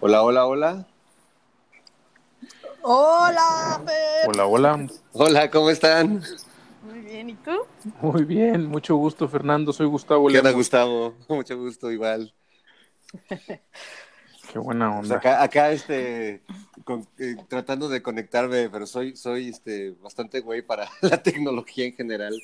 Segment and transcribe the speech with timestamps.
[0.00, 0.86] Hola, hola, hola.
[2.82, 4.28] Hola, Fer.
[4.28, 4.86] Hola, hola.
[5.12, 6.22] Hola, ¿cómo están?
[6.82, 7.50] Muy bien, ¿y tú?
[8.00, 9.72] Muy bien, mucho gusto, Fernando.
[9.72, 10.52] Soy Gustavo ¿Qué onda.
[10.52, 11.14] Gustavo?
[11.28, 12.32] Mucho gusto, igual.
[14.52, 15.16] Qué buena Pues onda.
[15.16, 16.42] acá, acá, este,
[16.84, 21.92] con- eh, tratando de conectarme, pero soy, soy, este, bastante güey para la tecnología en
[21.94, 22.40] general.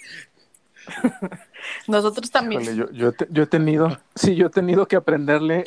[1.88, 2.60] Nosotros también.
[2.62, 5.64] Híjole, yo, yo, te- yo he tenido, sí, yo he tenido que aprenderle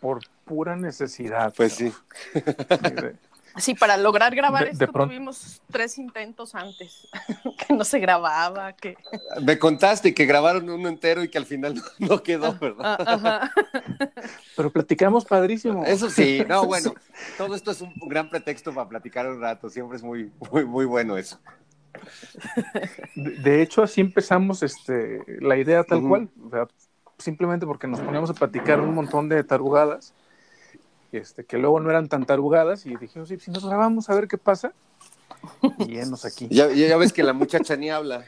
[0.00, 1.52] por pura necesidad.
[1.56, 1.92] Pues sí.
[3.58, 7.08] Sí, para lograr grabar De- de esto pronto- tuvimos tres intentos antes.
[7.66, 8.98] que no se grababa, que...
[9.42, 12.84] Me contaste que grabaron uno entero y que al final no, no quedó, ¿verdad?
[12.84, 13.52] Ah, ajá.
[14.56, 15.86] Pero platicamos padrísimo.
[15.86, 16.92] Eso sí, no, bueno,
[17.38, 20.84] todo esto es un gran pretexto para platicar un rato, siempre es muy, muy, muy
[20.84, 21.40] bueno eso.
[23.14, 26.28] De, de hecho, así empezamos este, la idea tal cual.
[27.18, 30.12] Simplemente porque nos poníamos a platicar un montón de tarugadas,
[31.12, 34.28] este, que luego no eran tan tarugadas, y dijimos, sí, si nos grabamos a ver
[34.28, 34.72] qué pasa.
[35.86, 36.48] Y enos aquí.
[36.50, 38.24] Ya, ves que la muchacha ni habla,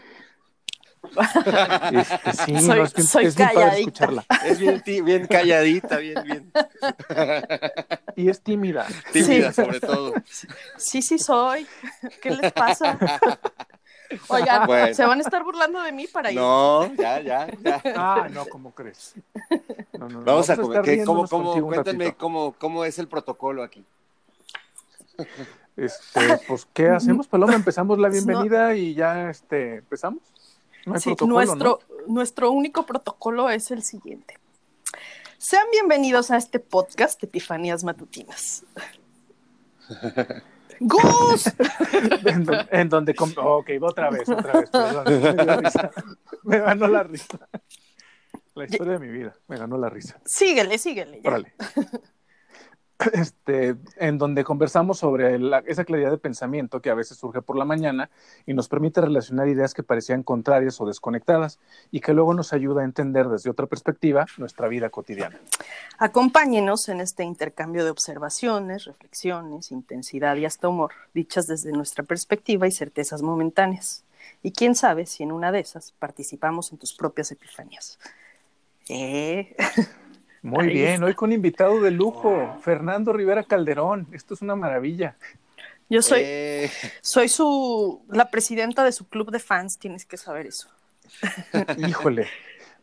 [1.92, 4.24] Este, sí, Soy- no, es bien, soy es bien padre escucharla.
[4.44, 6.52] es bien, calladita, bien, bien
[8.16, 8.86] Y es tímida.
[9.12, 9.62] tímida Sí.
[9.62, 10.12] sobre todo.
[10.76, 11.66] Sí, sí soy.
[12.20, 12.98] ¿Qué les pasa?
[14.28, 14.94] Oigan, Bueno.
[14.94, 16.38] se van a estar burlando de mí para ir.
[16.38, 17.82] No, ya, ya, ya.
[17.96, 19.14] Ah, no, ¿cómo crees?
[19.92, 20.82] No, no, no, Vamos a comer.
[20.82, 23.84] ¿Qué- ¿Cómo, cómo, cuéntame cómo, cómo es el protocolo aquí.
[25.76, 27.54] Este, pues, ¿qué hacemos, Paloma?
[27.54, 30.22] Empezamos la bienvenida y ya este, empezamos.
[30.86, 34.38] No hay Sí, protocolo, nuestro, nuestro único protocolo es el siguiente.
[35.36, 38.64] Sean bienvenidos a este podcast de Epifanías Matutinas.
[40.80, 41.44] ¡Gus!
[42.24, 43.14] En, don- en donde...
[43.18, 44.70] ok, otra vez, otra vez.
[44.70, 45.04] perdón,
[45.36, 45.90] me dio risa.
[46.44, 47.48] Me ganó la risa.
[48.54, 50.20] La historia de mi vida, me ganó la risa.
[50.24, 51.20] Síguele, síguele.
[51.22, 51.28] ya.
[51.28, 51.54] Órale.
[53.12, 57.64] Este, en donde conversamos sobre esa claridad de pensamiento que a veces surge por la
[57.64, 58.10] mañana
[58.44, 61.58] y nos permite relacionar ideas que parecían contrarias o desconectadas
[61.90, 65.38] y que luego nos ayuda a entender desde otra perspectiva nuestra vida cotidiana.
[65.98, 72.66] Acompáñenos en este intercambio de observaciones, reflexiones, intensidad y hasta humor, dichas desde nuestra perspectiva
[72.66, 74.04] y certezas momentáneas.
[74.42, 77.98] Y quién sabe si en una de esas participamos en tus propias epifanías.
[78.88, 79.56] ¿Eh?
[80.42, 81.06] Muy Ahí bien, está.
[81.06, 84.06] hoy con invitado de lujo, Fernando Rivera Calderón.
[84.12, 85.16] Esto es una maravilla.
[85.88, 90.46] Yo soy, Eh, soy su, la presidenta de su club de fans, tienes que saber
[90.46, 90.68] eso.
[91.78, 92.26] Híjole,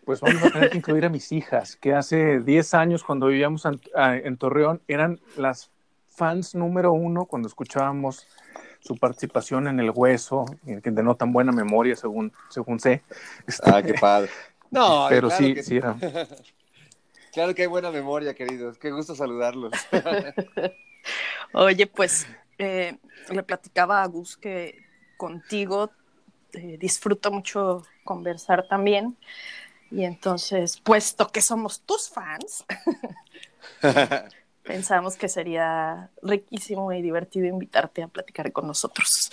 [0.03, 3.63] pues vamos a tener que incluir a mis hijas, que hace 10 años cuando vivíamos
[3.65, 5.69] en, Torreón eran las
[6.09, 8.27] fans número uno cuando escuchábamos
[8.79, 13.01] su participación en El Hueso, y que denotan buena memoria según, según sé.
[13.63, 14.29] Ah, qué padre.
[14.71, 15.95] No, pero claro sí, que, sí era.
[17.35, 18.77] Claro que hay buena memoria, queridos.
[18.77, 19.73] Qué gusto saludarlos.
[21.53, 22.25] Oye, pues
[22.57, 22.97] eh,
[23.29, 24.85] le platicaba a Gus que
[25.17, 25.91] contigo
[26.53, 29.17] eh, disfruto mucho conversar también.
[29.91, 32.63] Y entonces, puesto que somos tus fans,
[34.63, 39.29] pensamos que sería riquísimo y divertido invitarte a platicar con nosotros.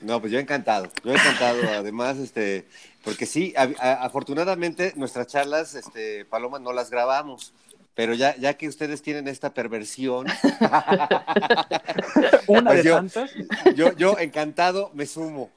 [0.00, 2.68] No, pues yo encantado, yo encantado, además, este,
[3.06, 7.54] porque sí, a- a- afortunadamente nuestras charlas, este, Paloma, no las grabamos,
[7.94, 10.26] pero ya, ya que ustedes tienen esta perversión,
[12.48, 13.30] Una Pues de yo- tantas.
[13.76, 15.50] yo, yo encantado me sumo.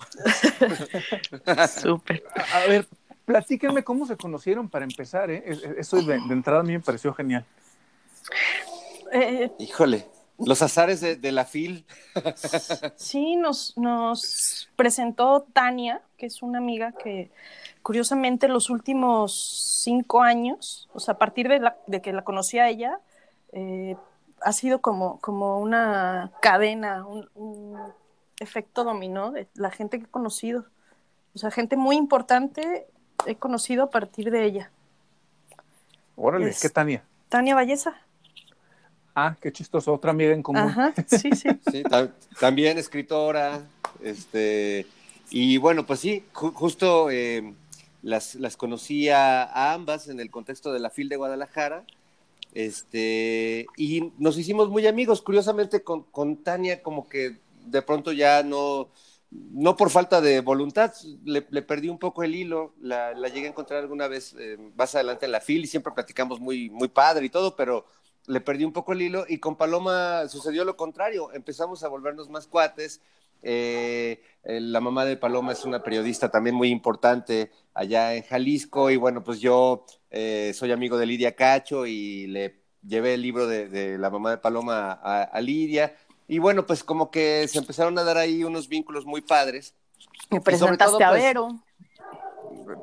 [1.81, 2.23] Súper.
[2.35, 2.87] A a ver,
[3.25, 5.43] platíquenme cómo se conocieron para empezar, ¿eh?
[5.45, 7.45] Es- es- Eso de, de entrada a mí me pareció genial.
[9.11, 10.05] Eh, Híjole,
[10.45, 11.85] los azares de, de la FIL.
[12.95, 17.31] Sí, nos, nos presentó Tania, que es una amiga que
[17.81, 22.59] curiosamente los últimos cinco años, o sea, a partir de, la- de que la conocí
[22.59, 22.99] a ella,
[23.53, 23.95] eh,
[24.41, 27.77] ha sido como, como una cadena, un, un
[28.39, 30.65] efecto dominó de la gente que he conocido.
[31.35, 32.87] O sea, gente muy importante
[33.27, 34.71] he conocido a partir de ella.
[36.15, 37.03] Órale, Es- ¿qué Tania?
[37.29, 37.95] Tania Valleza.
[39.21, 40.77] Ah, qué chistoso, otra amiga en común.
[40.77, 41.59] Ajá, sí, sí.
[41.61, 43.69] Sí, ta- también escritora,
[43.99, 44.87] este,
[45.29, 47.53] y bueno, pues sí, ju- justo eh,
[48.01, 51.85] las, las conocí a, a ambas en el contexto de la FIL de Guadalajara,
[52.53, 58.43] este, y nos hicimos muy amigos, curiosamente con, con Tania como que de pronto ya
[58.43, 58.89] no,
[59.31, 60.93] no por falta de voluntad,
[61.23, 64.57] le, le perdí un poco el hilo, la, la llegué a encontrar alguna vez eh,
[64.75, 67.85] más adelante en la FIL y siempre platicamos muy, muy padre y todo, pero
[68.29, 72.29] le perdí un poco el hilo y con Paloma sucedió lo contrario, empezamos a volvernos
[72.29, 73.01] más cuates.
[73.41, 78.91] Eh, eh, la mamá de Paloma es una periodista también muy importante allá en Jalisco
[78.91, 83.47] y bueno, pues yo eh, soy amigo de Lidia Cacho y le llevé el libro
[83.47, 85.95] de, la mamá de Paloma a, Lidia.
[86.27, 89.73] Y bueno, pues como que se empezaron a dar ahí unos vínculos muy padres.
[90.29, 91.49] Me presentaste a pues, Vero.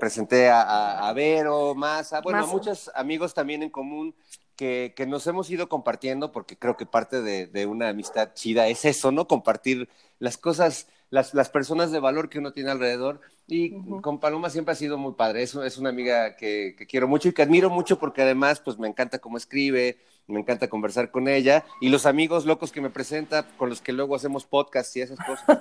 [0.00, 4.12] Presenté a, Vero, más, a, bueno, muchos amigos también en común
[4.56, 9.12] que, nos hemos ido compartiendo, porque creo que parte de, una amistad chida es eso,
[9.12, 9.28] ¿no?
[9.28, 9.88] Compartir
[10.18, 13.20] las cosas, las, las personas de valor que uno tiene alrededor.
[13.46, 15.42] Y con Paloma siempre ha sido muy padre.
[15.42, 18.88] Es, es una amiga que, quiero mucho y que admiro mucho porque además, pues me
[18.88, 21.64] encanta cómo escribe, me encanta conversar con ella.
[21.80, 25.18] Y los amigos locos que me presenta, con los que luego hacemos podcasts y esas
[25.24, 25.60] cosas.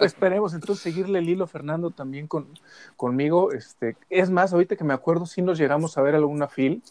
[0.00, 2.48] Esperemos entonces seguirle el hilo, Fernando, también con,
[2.96, 3.52] conmigo.
[3.52, 6.82] Este, es más, ahorita que me acuerdo, sí nos llegamos a ver alguna fil.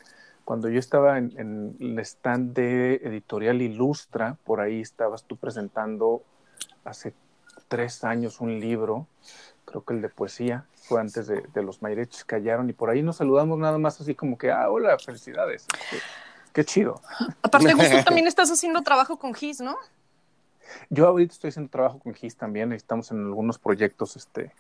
[0.46, 6.24] Cuando yo estaba en, en el stand de Editorial Ilustra, por ahí estabas tú presentando
[6.86, 7.14] hace
[7.68, 9.08] tres años un libro,
[9.68, 13.18] creo que el de poesía, fue antes de, los Mayreches callaron y por ahí nos
[13.18, 15.68] saludamos nada más así como que, ah, hola, felicidades.
[16.54, 17.02] Qué, chido.
[17.42, 19.76] Aparte, tú también estás haciendo trabajo con GIS, ¿no?
[20.90, 24.54] Yo ahorita estoy haciendo trabajo con GIS también, estamos en algunos proyectos este,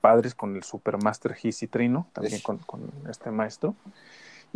[0.00, 3.74] padres con el Supermaster GIS y Trino, también con, este maestro.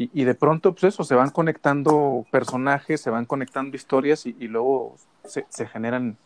[0.01, 4.95] Y, de pronto, pues eso, se van conectando personajes, se van conectando historias y, luego
[5.25, 6.17] se, se, generan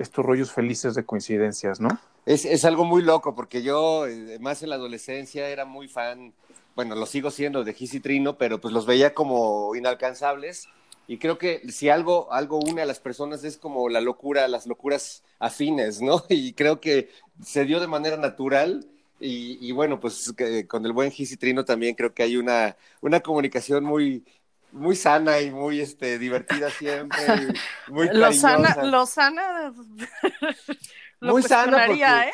[0.00, 1.90] estos rollos felices de coincidencias, ¿no?
[2.26, 6.32] Es, es algo muy loco, porque yo, eh, más en la adolescencia, era muy fan,
[6.76, 10.68] bueno, lo sigo siendo de Gis y Trino, pero pues los veía como inalcanzables.
[11.06, 14.66] Y creo que si algo, algo une a las personas es como la locura, las
[14.66, 16.24] locuras afines, ¿no?
[16.30, 17.10] Y creo que
[17.44, 18.86] se dio de manera natural.
[19.18, 20.32] Y, y bueno, pues
[20.68, 24.24] con el buen Gis y Trino también creo que hay una, una comunicación muy,
[24.72, 27.18] muy sana y muy este, divertida siempre.
[27.88, 29.72] Muy lo sana, lo sana.
[31.20, 31.86] Muy sana.
[31.86, 32.32] ¿eh?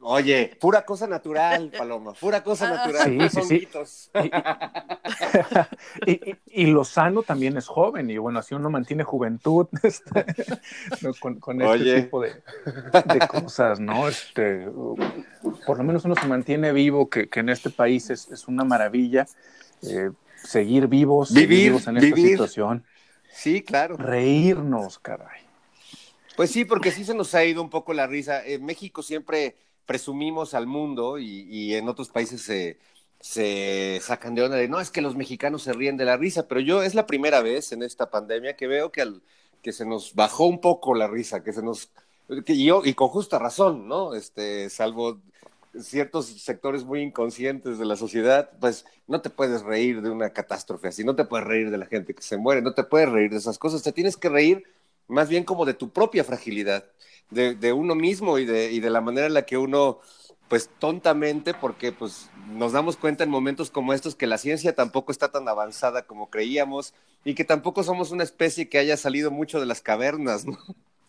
[0.00, 2.76] Oye, pura cosa natural, Paloma, pura cosa ah.
[2.76, 3.30] natural.
[3.30, 4.30] Sí, sí, sí.
[6.06, 10.24] Y, y, lo sano también es joven, y bueno, así uno mantiene juventud este,
[11.40, 12.42] con, este tipo de,
[13.28, 14.08] cosas, ¿no?
[14.08, 14.68] Este,
[15.66, 19.26] por lo menos uno se mantiene vivo, que, en este país es, es una maravilla.
[19.82, 22.84] Eh, seguir vivos, vivir, vivos en esta situación.
[23.30, 23.96] Sí, claro.
[23.96, 25.45] Reírnos, caray.
[26.36, 28.44] Pues sí, porque sí se nos ha ido un poco la risa.
[28.44, 29.56] En México siempre
[29.86, 32.78] presumimos al mundo y, en otros países se,
[33.20, 36.46] se sacan de onda de no, es que los mexicanos se ríen de la risa,
[36.46, 39.22] pero yo es la primera vez en esta pandemia que veo que, al,
[39.62, 41.90] que se nos bajó un poco la risa, que se nos...
[42.44, 44.14] Que yo, y con justa razón, ¿no?
[44.14, 45.20] Este, salvo
[45.80, 50.88] ciertos sectores muy inconscientes de la sociedad, pues no te puedes reír de una catástrofe
[50.88, 53.30] así, no te puedes reír de la gente que se muere, no te puedes reír
[53.30, 54.64] de esas cosas, te tienes que reír
[55.08, 56.84] más bien como de tu propia fragilidad,
[57.30, 60.00] de, uno mismo y de, y de la manera en la que uno,
[60.48, 65.12] pues tontamente, porque pues nos damos cuenta en momentos como estos que la ciencia tampoco
[65.12, 66.94] está tan avanzada como creíamos
[67.24, 70.58] y que tampoco somos una especie que haya salido mucho de las cavernas, ¿no?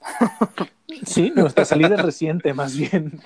[1.06, 3.22] Sí, nuestra salida es reciente, más bien.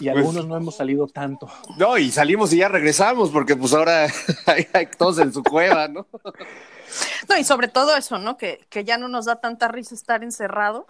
[0.00, 1.48] Y pues algunos no hemos salido tanto.
[1.76, 4.06] No, y salimos y ya regresamos, porque pues ahora
[4.46, 6.06] hay, todos en su cueva, ¿no?
[7.28, 8.36] No, y sobre todo eso, ¿no?
[8.36, 10.86] Que, que ya no nos da tanta risa estar encerrados.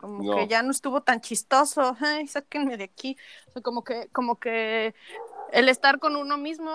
[0.00, 1.94] Como que ya no estuvo tan chistoso.
[2.00, 3.18] Ay, sáquenme de aquí.
[3.48, 4.94] O sea, como que, como que
[5.52, 6.70] el estar con uno mismo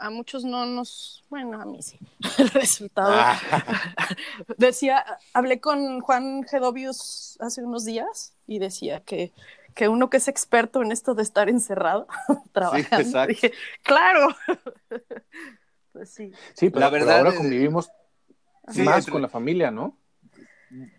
[0.00, 1.98] a muchos no nos, bueno, a mí sí,
[2.38, 3.12] el resultado.
[3.14, 3.38] Ah.
[4.58, 9.32] decía, hablé con Juan Gedovius hace unos días y decía que,
[9.74, 12.06] que uno que es experto en esto de estar encerrado,
[12.52, 13.52] trabajando, dije,
[13.82, 14.28] claro.
[15.92, 16.32] pues sí.
[16.54, 17.90] Sí, pero la verdad ahora convivimos
[18.84, 19.98] más con la familia, ¿no?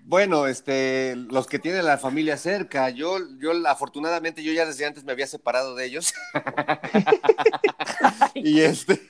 [0.06, 5.04] Bueno, este, los que tienen la familia cerca, yo, yo afortunadamente yo ya desde antes
[5.04, 6.14] me había separado de ellos.
[8.36, 9.02] y este,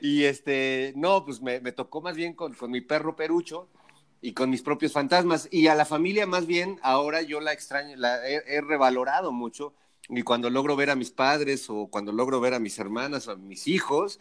[0.00, 3.68] y este, no, pues me, tocó más bien con, mi perro Perucho
[4.20, 5.48] y con mis propios fantasmas.
[5.50, 9.74] Y a la familia más bien, ahora yo la extraño, la he, revalorado mucho.
[10.08, 13.32] Y cuando logro ver a mis padres o cuando logro ver a mis hermanas o
[13.32, 14.20] a mis hijos,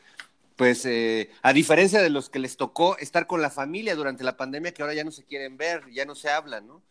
[0.62, 4.38] pues eh, a diferencia de los que les tocó estar con la familia durante la
[4.38, 6.84] pandemia, que ahora ya no se quieren ver, ya no se hablan, ¿no?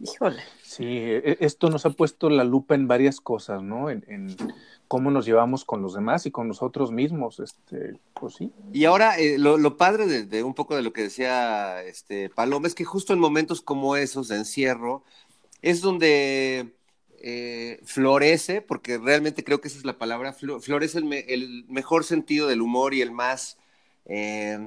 [0.00, 0.40] Híjole.
[0.62, 3.90] Sí, e, esto nos ha puesto la lupa en varias cosas, ¿no?
[3.90, 4.34] En,
[4.88, 8.50] cómo nos llevamos con los demás y con nosotros mismos, este, pues sí.
[8.72, 12.74] Y ahora, eh, lo, padre de, un poco de lo que decía este Paloma es
[12.74, 15.02] que justo en momentos como esos de encierro,
[15.60, 16.74] es donde
[17.26, 22.60] eh, florece, porque realmente creo que esa es la palabra, florece el, mejor sentido del
[22.60, 23.56] humor y el más,
[24.04, 24.58] eh,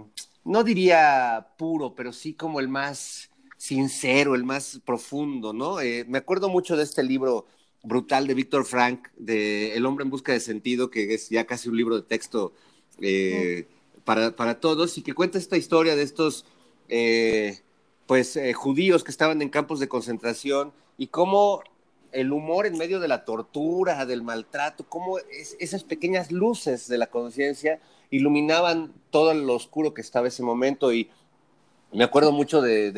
[0.43, 5.81] no diría puro, pero sí como el más sincero, el más profundo, ¿no?
[5.81, 7.45] Eh, me acuerdo mucho de este libro
[7.83, 11.69] brutal de Víctor Frank, de El hombre en busca de sentido, que es ya casi
[11.69, 12.53] un libro de texto
[14.03, 16.43] para, para, todos y que cuenta esta historia de estos
[18.07, 21.61] pues eh, judíos que estaban en campos de concentración y cómo
[22.17, 25.19] el humor en medio de la tortura, del maltrato, cómo
[25.59, 31.11] esas pequeñas luces de la conciencia iluminaban todo lo oscuro que estaba ese momento y
[31.91, 32.91] me acuerdo mucho de,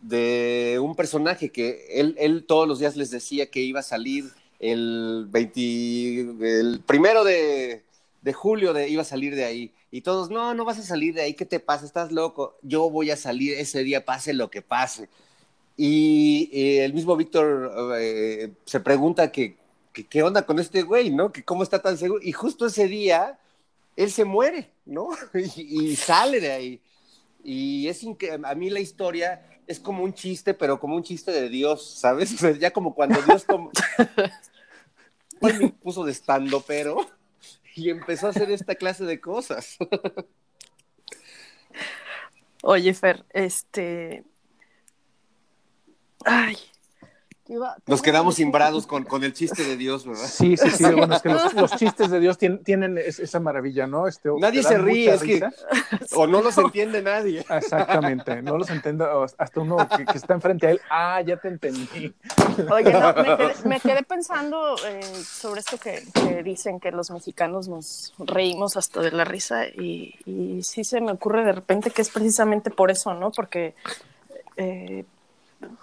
[0.00, 4.24] de, un personaje que él, él, todos los días les decía que iba a salir
[4.58, 6.20] el, 20,
[6.60, 7.84] el primero de,
[8.22, 9.74] de julio de, iba a salir de ahí.
[9.90, 11.84] Y todos, no, no vas a salir de ahí, ¿qué te pasa?
[11.84, 12.56] Estás loco.
[12.62, 15.10] Yo voy a salir ese día, pase lo que pase.
[15.76, 19.56] Y eh, el mismo Víctor eh, se pregunta que,
[19.92, 21.32] qué onda con este güey, ¿no?
[21.32, 22.20] Que cómo está tan seguro.
[22.22, 23.38] Y justo ese día,
[23.96, 25.10] él se muere, ¿no?
[25.56, 26.80] y, sale de ahí.
[27.44, 28.04] Y es
[28.44, 32.36] a mí la historia es como un chiste, pero como un chiste de Dios, ¿sabes?
[32.60, 33.46] ya como cuando Dios
[35.40, 36.98] me puso de estando, pero
[37.74, 39.78] y empezó a hacer esta clase de cosas.
[42.62, 44.24] Oye, Fer, este.
[46.24, 46.56] Ay,
[47.86, 50.26] nos quedamos simbrados con, con, el chiste de Dios, ¿verdad?
[50.26, 50.84] Sí, sí, sí.
[50.84, 54.06] Bueno, es que los, chistes de Dios tienen, esa maravilla, ¿no?
[54.06, 55.42] Este, nadie se ríe, es que.
[56.14, 57.40] O no los entiende nadie.
[57.50, 59.06] Exactamente, no los entiende
[59.38, 60.80] hasta uno que, está enfrente a él.
[60.88, 62.14] Ah, ya te entendí.
[62.70, 63.14] Oye, no,
[63.64, 66.02] me, quedé, pensando eh, sobre esto que,
[66.42, 71.12] dicen que los mexicanos nos reímos hasta de la risa y, y sí se me
[71.12, 73.30] ocurre de repente que es precisamente por eso, ¿no?
[73.30, 73.74] Porque.
[74.56, 75.04] Eh,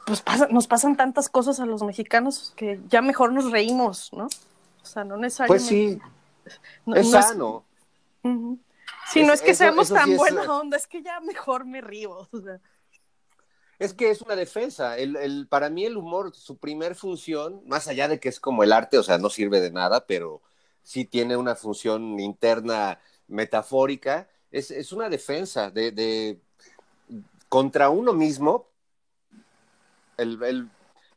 [0.05, 4.25] pues nos pasan tantas cosas a los mexicanos que ya mejor nos reímos, ¿no?
[4.81, 6.01] O sea, no necesariamente.
[6.85, 7.65] Pues sí, es sano.
[9.11, 12.29] Sí, no es que seamos tan buena onda, es que ya mejor me río.
[13.79, 14.97] Es que es una defensa.
[14.97, 18.71] El, para mí el humor, su primer función, más allá de que es como el
[18.71, 20.41] arte, o sea, no sirve de nada, pero
[20.83, 26.39] sí tiene una función interna metafórica, es, una defensa de, de,
[27.47, 28.68] contra uno mismo,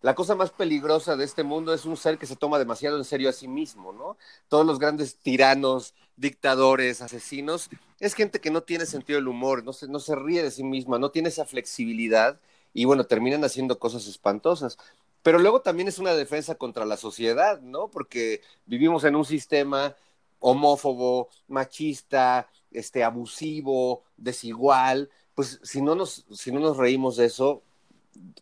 [0.03, 3.05] la cosa más peligrosa de este mundo es un ser que se toma demasiado en
[3.05, 4.17] serio a sí mismo, ¿no?
[4.49, 9.73] Todos los grandes tiranos, dictadores, asesinos, es gente que no tiene sentido del humor, no
[9.73, 12.41] se, no se ríe de sí misma, no tiene esa flexibilidad
[12.75, 14.77] y bueno, terminan haciendo cosas espantosas.
[15.23, 17.89] Pero luego también es una defensa contra la sociedad, ¿no?
[17.89, 19.95] Porque vivimos en un sistema
[20.41, 27.63] homófobo, machista, este, abusivo, desigual, pues si no nos, si no nos reímos de eso,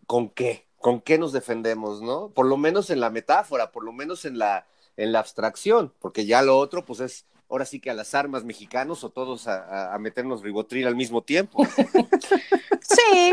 [0.06, 0.66] ¿con qué?
[0.78, 2.30] ¿Con qué nos defendemos, no?
[2.30, 6.26] Por lo menos en la metáfora, por lo menos en la, en la abstracción, porque
[6.26, 9.96] ya lo otro, pues es ahora sí que a las armas mexicanos o todos a,
[9.98, 11.66] meternos ribotril al mismo tiempo.
[12.82, 13.32] Sí.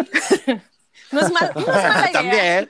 [1.12, 2.12] No es, mal, no es mala idea.
[2.12, 2.70] También.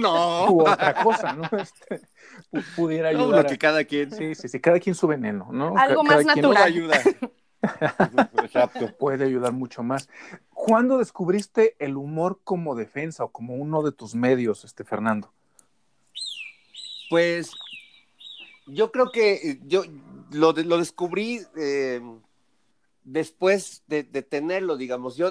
[0.00, 0.50] No.
[0.50, 1.48] U otra cosa, ¿no?
[1.56, 2.00] Este,
[2.74, 3.44] pudiera ayudar.
[3.44, 4.10] No, que cada quien.
[4.10, 5.76] Sí, sí, sí, cada quien su veneno, ¿no?
[5.76, 6.62] Algo más natural.
[6.62, 7.00] ayuda.
[8.42, 8.94] Exacto.
[8.98, 10.08] Puede ayudar mucho más.
[10.52, 15.32] ¿Cuándo descubriste el humor como defensa o como uno de tus medios, este Fernando?
[17.08, 17.50] Pues
[18.66, 19.84] yo creo que eh, yo
[20.30, 22.00] lo, lo descubrí eh,
[23.04, 25.16] después de, tenerlo, digamos.
[25.16, 25.30] Yo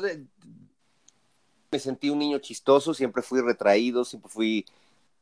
[1.71, 4.65] me sentí un niño chistoso, siempre fui retraído, siempre fui,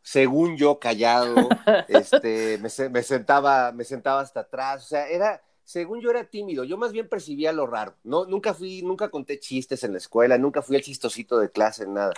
[0.01, 1.35] según yo, callado.
[1.87, 4.83] este, me, me, sentaba, me sentaba hasta atrás.
[4.85, 7.93] O sea, era según yo era tímido, yo más bien percibía lo raro.
[8.03, 11.85] No, nunca fui, nunca conté chistes en la escuela, nunca fui el chistosito de clase,
[11.85, 12.11] nada.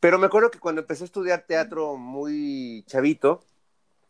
[0.00, 3.44] Pero me acuerdo que cuando empecé a estudiar teatro muy chavito,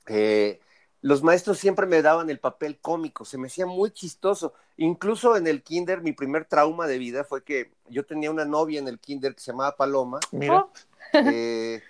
[0.06, 0.60] eh,
[1.02, 4.54] los maestros siempre me daban el papel cómico, se me hacía muy chistoso.
[4.76, 8.78] Incluso en el kinder, mi primer trauma de vida fue que yo tenía una novia
[8.78, 10.20] en el kinder que se llamaba Paloma.
[10.30, 10.68] Mira.
[11.12, 11.82] Eh,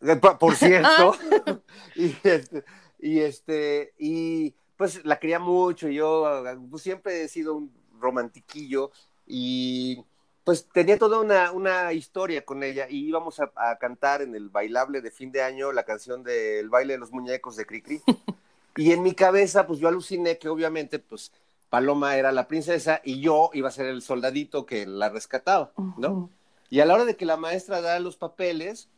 [0.38, 1.16] por cierto.
[1.96, 2.64] y este,
[2.98, 8.92] y este, y pues la quería mucho, yo pues, siempre he sido un romantiquillo
[9.26, 10.04] y
[10.44, 15.02] pues tenía toda una, una historia con ella y íbamos a, cantar en el bailable
[15.02, 18.00] de fin de año la canción del baile de los muñecos de Cricri.
[18.76, 21.32] y en mi cabeza, pues yo aluciné que obviamente, pues
[21.68, 26.30] Paloma era la princesa y yo iba a ser el soldadito que la rescataba, ¿no?
[26.70, 28.88] Y a la hora de que la maestra da los papeles,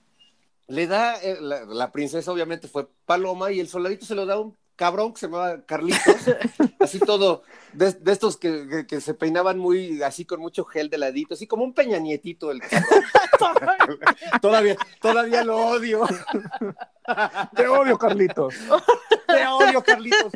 [0.69, 4.57] le da, eh, la, princesa obviamente fue Paloma y el soldadito se lo da un
[4.81, 6.01] cabrón que se llamaba Carlitos,
[6.81, 7.43] así todo,
[7.75, 11.75] de, estos que, se peinaban muy, así con mucho gel de ladito, así como un
[11.75, 13.77] peñanietito el cabrón.
[14.41, 16.07] todavía, todavía lo odio.
[17.55, 18.55] Te odio, Carlitos.
[19.27, 20.33] Te odio, Carlitos.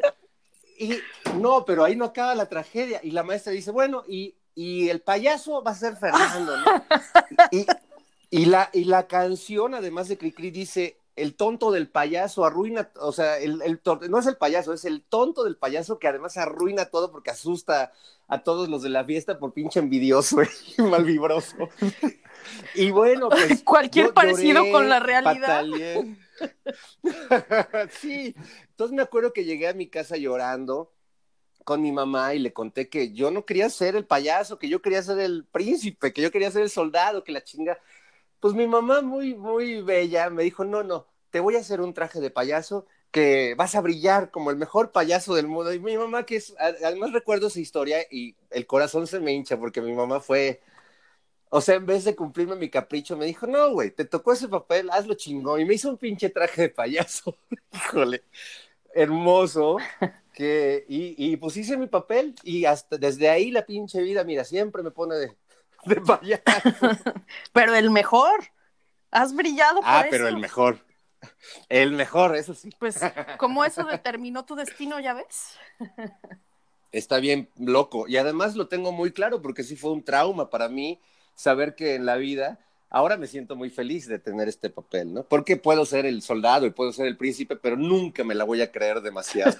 [0.78, 0.98] Y
[1.36, 3.00] no, pero ahí no acaba la tragedia.
[3.02, 6.84] Y la maestra dice, bueno, y, y el payaso va a ser Fernando, ¿no?
[7.50, 7.66] Y,
[8.28, 13.12] y, la, y la canción, además de Cricri, dice, el tonto del payaso arruina, o
[13.12, 16.86] sea, el, el, no es el payaso, es el tonto del payaso que además arruina
[16.86, 17.92] todo porque asusta
[18.26, 20.38] a todos los de la fiesta por pinche envidioso
[20.78, 21.68] y malvibroso.
[22.74, 23.62] Y bueno, pues.
[23.64, 25.64] Cualquier parecido con la realidad.
[28.00, 28.34] sí,
[28.70, 30.90] entonces me acuerdo que llegué a mi casa llorando
[31.64, 34.82] con mi mamá y le conté que yo no quería ser el payaso, que yo
[34.82, 37.78] quería ser el príncipe, que yo quería ser el soldado, que la chinga.
[38.44, 41.94] Pues mi mamá muy, muy bella me dijo, no, no, te voy a hacer un
[41.94, 45.72] traje de payaso que vas a brillar como el mejor payaso del mundo.
[45.72, 49.58] Y mi mamá, que es, además recuerdo esa historia y el corazón se me hincha
[49.58, 50.60] porque mi mamá fue,
[51.50, 54.48] o sea, en vez de cumplirme mi capricho, me dijo, no, güey, te tocó ese
[54.48, 55.62] papel, hazlo chingón.
[55.62, 57.38] Y me hizo un pinche traje de payaso.
[57.72, 58.24] Híjole,
[58.94, 59.78] hermoso.
[60.34, 64.44] Que, y, y pues hice mi papel y hasta desde ahí la pinche vida, mira,
[64.44, 65.36] siempre me pone de,
[65.86, 66.42] de payaso.
[67.52, 68.44] pero el mejor.
[69.10, 70.84] Has brillado por Ah, pero el mejor.
[71.68, 72.70] El mejor, eso sí.
[72.78, 72.98] Pues,
[73.38, 75.56] como eso determinó tu destino, ya ves.
[76.90, 78.06] Está bien loco.
[78.08, 81.00] Y además lo tengo muy claro porque sí fue un trauma para mí
[81.34, 82.58] saber que en la vida
[82.90, 85.24] ahora me siento muy feliz de tener este papel, ¿no?
[85.24, 88.62] Porque puedo ser el soldado y puedo ser el príncipe, pero nunca me la voy
[88.62, 89.56] a creer demasiado.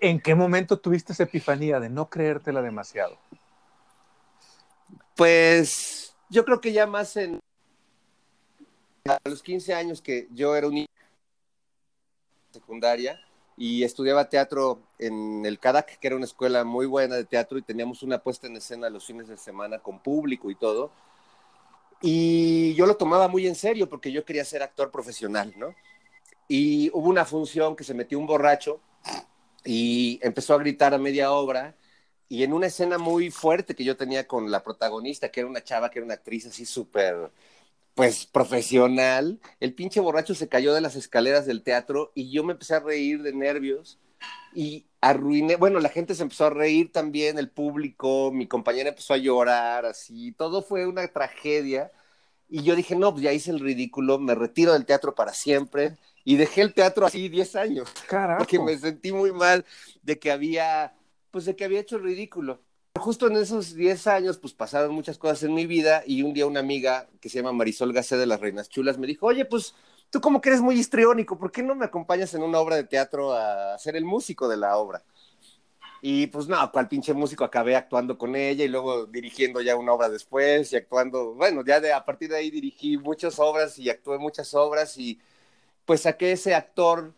[0.00, 3.18] ¿En qué momento tuviste esa epifanía de no creértela demasiado?
[5.22, 7.38] Pues yo creo que ya más en
[9.08, 10.84] a los 15 años que yo era un
[12.50, 13.20] secundaria
[13.56, 17.62] y estudiaba teatro en el CADAC, que era una escuela muy buena de teatro y
[17.62, 20.90] teníamos una puesta en escena los fines de semana con público y todo.
[22.00, 25.72] Y yo lo tomaba muy en serio porque yo quería ser actor profesional, ¿no?
[26.48, 28.80] Y hubo una función que se metió un borracho
[29.64, 31.76] y empezó a gritar a media obra
[32.32, 35.62] y en una escena muy fuerte que yo tenía con la protagonista, que era una
[35.62, 37.30] chava, que era una actriz así súper,
[37.94, 42.54] pues profesional, el pinche borracho se cayó de las escaleras del teatro y yo me
[42.54, 43.98] empecé a reír de nervios
[44.54, 49.12] y arruiné, bueno, la gente se empezó a reír también, el público, mi compañera empezó
[49.12, 51.92] a llorar, así, todo fue una tragedia.
[52.48, 55.98] Y yo dije, no, pues ya hice el ridículo, me retiro del teatro para siempre.
[56.24, 57.90] Y dejé el teatro así 10 años.
[58.06, 58.38] Carajo.
[58.38, 59.66] Porque me sentí muy mal
[60.02, 60.94] de que había,
[61.32, 62.60] pues de que había hecho el ridículo.
[63.00, 66.46] Justo en esos 10 años, pues pasaron muchas cosas en mi vida y un día
[66.46, 69.74] una amiga que se llama Marisol Gacé de las Reinas Chulas me dijo, oye, pues
[70.10, 72.84] tú como que eres muy histriónico, ¿por qué no me acompañas en una obra de
[72.84, 75.02] teatro a ser el músico de la obra?
[76.02, 79.92] Y pues no, cual pinche músico acabé actuando con ella y luego dirigiendo ya una
[79.92, 83.88] obra después y actuando, bueno, ya de, a partir de ahí dirigí muchas obras y
[83.88, 85.18] actué muchas obras y
[85.86, 87.14] pues saqué ese actor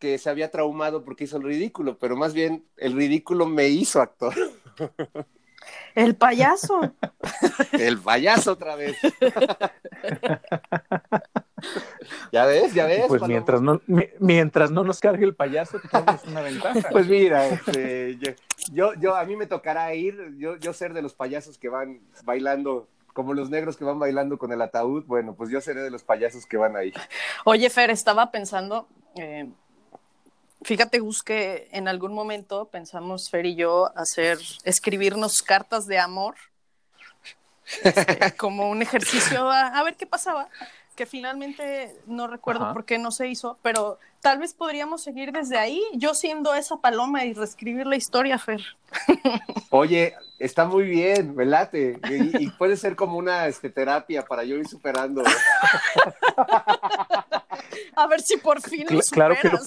[0.00, 4.00] que se había traumado porque hizo el ridículo, pero más bien el ridículo me hizo
[4.00, 4.34] actor.
[5.94, 6.92] El payaso.
[7.72, 8.96] El payaso otra vez.
[12.32, 13.04] ya ves, ya ves.
[13.08, 13.80] Pues mientras no,
[14.18, 15.84] mientras no nos cargue el payaso, es
[16.26, 16.88] una ventaja.
[16.90, 18.18] Pues mira, este,
[18.72, 22.00] yo, yo, a mí me tocará ir, yo, yo ser de los payasos que van
[22.24, 25.90] bailando como los negros que van bailando con el ataúd, bueno, pues yo seré de
[25.90, 26.92] los payasos que van ahí.
[27.44, 29.50] Oye, Fer, estaba pensando, eh,
[30.62, 36.36] fíjate, Gus, que en algún momento pensamos Fer y yo hacer, escribirnos cartas de amor,
[37.82, 40.48] este, como un ejercicio a, ver qué pasaba
[40.96, 45.56] que finalmente no recuerdo por qué no se hizo, pero tal vez podríamos seguir desde
[45.56, 48.60] ahí, yo siendo esa paloma y reescribir la historia, Fer.
[49.70, 51.98] Oye, está muy bien, me late,
[52.38, 55.22] y, puede ser como una este, terapia para yo ir superando.
[57.96, 59.58] A ver si por fin lo Claro que lo,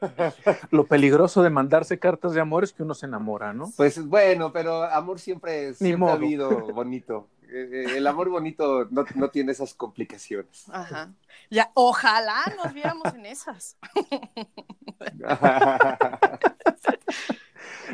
[0.88, 3.70] peligroso de mandarse cartas de amor es que uno se enamora, ¿no?
[3.76, 7.28] Pues bueno, pero amor siempre, siempre ha habido bonito.
[7.50, 10.66] Eh, eh, el amor bonito no, no, tiene esas complicaciones.
[10.70, 11.12] Ajá.
[11.50, 13.78] Ya, ojalá nos viéramos en esas.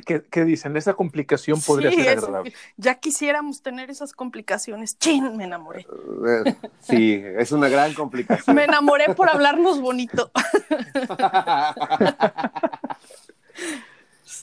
[0.04, 0.76] ¿Qué, dicen?
[0.76, 2.52] Esa complicación podría ser agradable.
[2.76, 4.98] ya quisiéramos tener esas complicaciones.
[4.98, 5.36] ¡Chin!
[5.36, 5.86] Me enamoré.
[6.26, 8.56] Eh, sí, es una gran complicación.
[8.56, 10.30] Me enamoré por hablarnos bonito.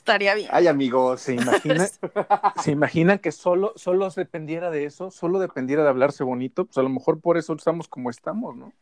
[0.02, 0.48] Estaría bien.
[0.52, 1.20] Ay, amigos.
[1.20, 1.86] ¿Se imaginan,
[2.62, 5.12] ¿se imaginan que solo, solo dependiera de eso?
[5.12, 6.64] Solo dependiera de hablarse bonito.
[6.64, 8.72] Pues a lo mejor por eso estamos como estamos, ¿no?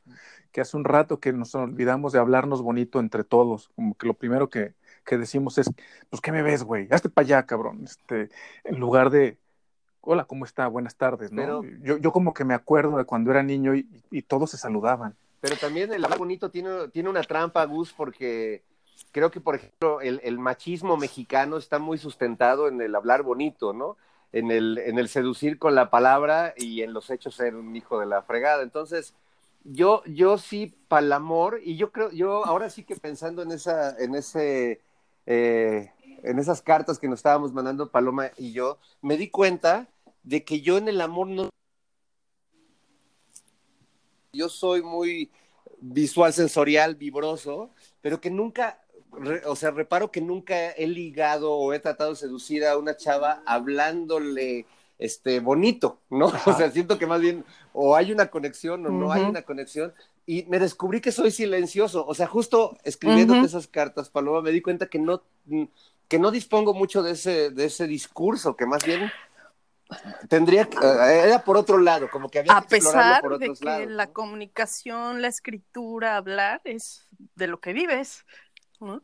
[0.51, 3.69] Que hace un rato que nos olvidamos de hablarnos bonito entre todos.
[3.77, 4.73] Como que lo primero que,
[5.05, 5.71] que decimos es,
[6.09, 6.89] pues, ¿qué me ves, güey?
[6.91, 7.83] Hazte para allá, cabrón.
[7.85, 8.31] Este,
[8.65, 9.39] en lugar de,
[10.01, 10.67] hola, ¿cómo está?
[10.69, 11.63] Buenas tardes, ¿no?
[11.83, 15.15] yo, yo como que me acuerdo de cuando era niño y, y todos se saludaban.
[15.41, 18.63] Pero también el hablar bonito tiene, tiene una trampa, Gus, porque
[19.13, 23.73] creo que, por ejemplo, el, el, machismo mexicano está muy sustentado en el hablar bonito,
[23.73, 23.97] ¿no?
[24.33, 27.99] En el, en el seducir con la palabra y en los hechos ser un hijo
[27.99, 28.63] de la fregada.
[28.63, 29.15] Entonces,
[29.65, 33.53] yo, yo sí para el amor, y yo creo, yo ahora sí que pensando en
[33.53, 34.81] esa, en ese,
[35.27, 35.91] eh,
[36.23, 39.89] en esas cartas que nos estábamos mandando Paloma y yo, me di cuenta
[40.23, 41.49] de que yo en el amor no.
[44.33, 45.31] Yo soy muy
[45.81, 48.81] visual, sensorial, vibroso, pero que nunca,
[49.47, 53.43] o sea, reparo que nunca he ligado o he tratado de seducir a una chava
[53.47, 54.67] hablándole
[54.99, 56.27] este, bonito, ¿no?
[56.47, 59.93] O sea, siento que más bien o hay una conexión o no hay una conexión.
[60.31, 62.07] Y me descubrí que soy silencioso.
[62.07, 65.25] O sea, justo escribiendo esas cartas, Paloma, me di cuenta que no,
[66.07, 69.11] que no dispongo mucho de ese, de ese discurso, que más bien
[70.29, 73.87] tendría que, eh, era por otro lado, como que había a pesar por de que
[73.87, 78.25] la comunicación, la escritura, hablar es de lo que vives,
[78.79, 79.03] ¿no?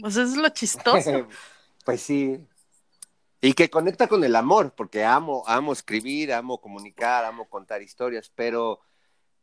[0.00, 1.28] Pues es lo chistoso.
[1.84, 2.44] pues sí,
[3.40, 8.32] y que conecta con el amor, porque amo, amo escribir, amo comunicar, amo contar historias,
[8.34, 8.80] pero,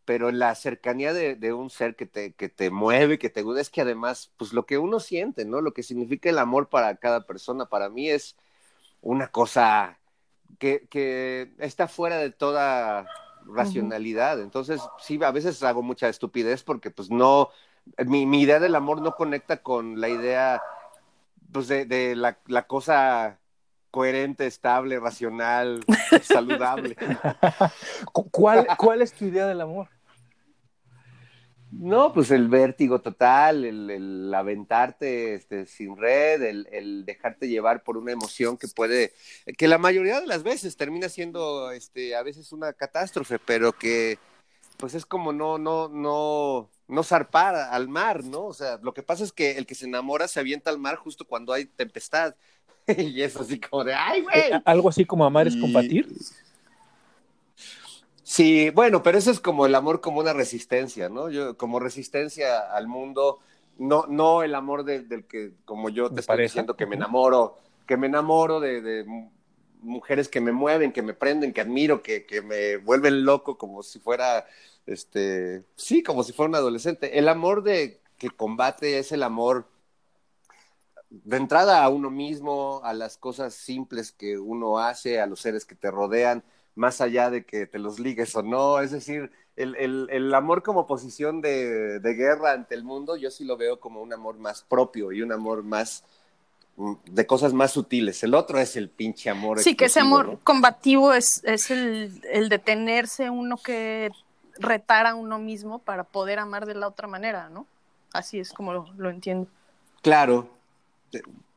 [0.05, 3.69] pero la cercanía de, un ser que te, que te mueve, que te gusta, es
[3.69, 5.61] que además, pues lo que uno siente, ¿no?
[5.61, 8.37] Lo que significa el amor para cada persona, para mí es
[9.01, 9.99] una cosa
[10.59, 13.07] que, que está fuera de toda
[13.45, 14.39] racionalidad.
[14.41, 17.49] Entonces, sí, a veces hago mucha estupidez porque pues no,
[18.05, 20.61] mi, mi idea del amor no conecta con la idea,
[21.51, 23.39] pues de, de la, la cosa
[23.89, 25.83] coherente, estable, racional,
[26.21, 26.97] saludable.
[28.31, 29.87] ¿Cuál, ¿Cuál es tu idea del amor?
[31.77, 38.11] No, pues el vértigo total, el, aventarte este, sin red, el, dejarte llevar por una
[38.11, 39.13] emoción que puede,
[39.57, 44.17] que la mayoría de las veces termina siendo este, a veces una catástrofe, pero que
[44.77, 48.45] pues es como no, no, no, no zarpar al mar, ¿no?
[48.45, 50.95] O sea, lo que pasa es que el que se enamora se avienta al mar
[50.95, 52.35] justo cuando hay tempestad.
[52.87, 54.37] y es así como de, ¡ay, güey!
[54.37, 56.07] Eh, Algo así como amar es combatir.
[58.27, 61.29] Sí, bueno, pero eso es como el amor como una resistencia, ¿no?
[61.29, 63.37] Yo, como resistencia al mundo,
[63.77, 67.97] no, no el amor del que, como yo te estoy diciendo, que me enamoro, que
[67.97, 69.05] me enamoro de,
[69.79, 73.83] mujeres que me mueven, que me prenden, que admiro, que, que, me vuelven loco como
[73.83, 74.47] si fuera,
[74.87, 77.19] este, sí, como si fuera un adolescente.
[77.19, 79.67] El amor de que combate es el amor
[81.11, 85.63] de entrada a uno mismo, a las cosas simples que uno hace, a los seres
[85.63, 86.43] que te rodean,
[86.75, 88.79] más allá de que te los ligues o no.
[88.79, 93.79] Es decir, el, amor como posición de, guerra ante el mundo, yo sí lo veo
[93.79, 96.03] como un amor más propio y un amor más
[96.77, 98.21] de cosas más sutiles.
[98.23, 99.59] El otro es el pinche amor.
[99.59, 104.11] Sí, que ese amor combativo es, es el, el detenerse uno que
[104.57, 107.65] retar a uno mismo para poder amar de la otra manera, ¿no?
[108.11, 109.49] Así es como lo entiendo.
[110.01, 110.49] Claro,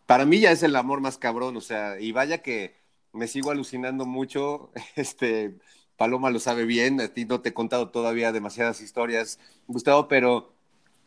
[0.07, 2.75] para mí ya es el amor más cabrón, o sea, y vaya que
[3.13, 5.59] me sigo alucinando mucho, este,
[5.97, 10.53] Paloma lo sabe bien, a ti no te he contado todavía demasiadas historias, Gustavo, pero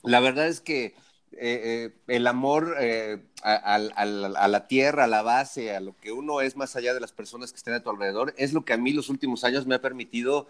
[0.03, 0.95] la verdad es que
[1.33, 6.41] eh, eh, el amor eh, a, la tierra, a la base, a lo que uno
[6.41, 8.77] es más allá de las personas que estén a tu alrededor, es lo que a
[8.77, 10.47] mí los últimos años me ha permitido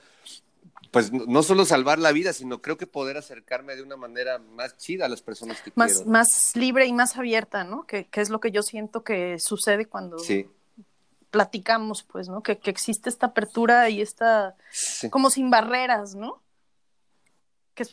[0.90, 4.76] pues no solo salvar la vida, sino creo que poder acercarme de una manera más
[4.78, 6.10] chida a las personas que más, quiero.
[6.10, 7.86] Más libre y más abierta, ¿no?
[7.86, 10.18] Que, es lo que yo siento que sucede cuando
[11.32, 12.44] platicamos, pues, ¿no?
[12.44, 14.56] Que, existe esta apertura y esta,
[15.10, 16.42] como sin barreras, ¿no?
[17.74, 17.86] Que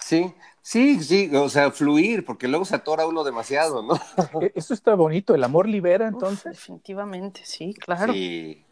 [0.00, 3.94] Sí, sí, sí, o sea, fluir, porque luego se atora uno demasiado, ¿no?
[4.40, 6.52] E, eso está bonito, el amor libera entonces.
[6.52, 8.12] definitivamente, sí, claro.
[8.12, 8.64] Sí.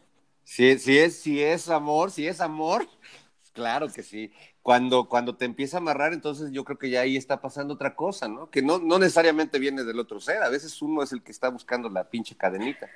[0.43, 2.85] Si, si, es, si es amor, si es amor,
[3.53, 4.31] Claro que sí.
[4.63, 7.95] Cuando, cuando te empieza a amarrar, entonces yo creo que ya ahí está pasando otra
[7.95, 8.49] cosa, ¿no?
[8.49, 11.49] Que no, no necesariamente viene del otro ser, a veces uno es el que está
[11.49, 12.89] buscando la pinche cadenita.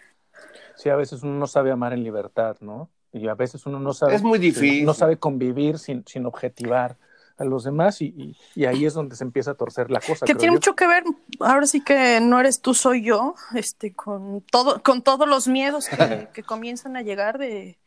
[0.76, 2.90] Sí, a veces uno no sabe amar en libertad, ¿no?
[3.12, 4.16] Y a veces uno no sabe.
[4.16, 4.86] Es muy difícil.
[4.86, 6.98] No sabe convivir sin, sin objetivar
[7.38, 10.26] a los demás y, y, ahí es donde se empieza a torcer la cosa.
[10.26, 11.04] Que tiene mucho que ver,
[11.40, 15.88] ahora sí que no eres tú, soy yo, este, con todo, con todos los miedos
[15.88, 17.78] que, que comienzan a llegar de,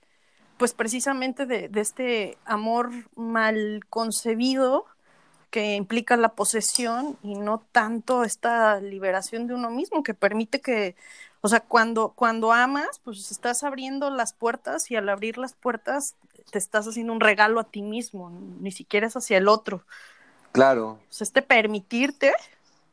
[0.60, 4.84] pues precisamente de, este amor mal concebido
[5.50, 10.94] que implica la posesión y no tanto esta liberación de uno mismo que permite que,
[11.40, 16.14] o sea, cuando, cuando amas, pues estás abriendo las puertas y al abrir las puertas
[16.50, 19.84] te estás haciendo un regalo a ti mismo, ni siquiera es hacia el otro.
[20.52, 20.88] Claro.
[20.88, 22.32] O sea, este permitirte.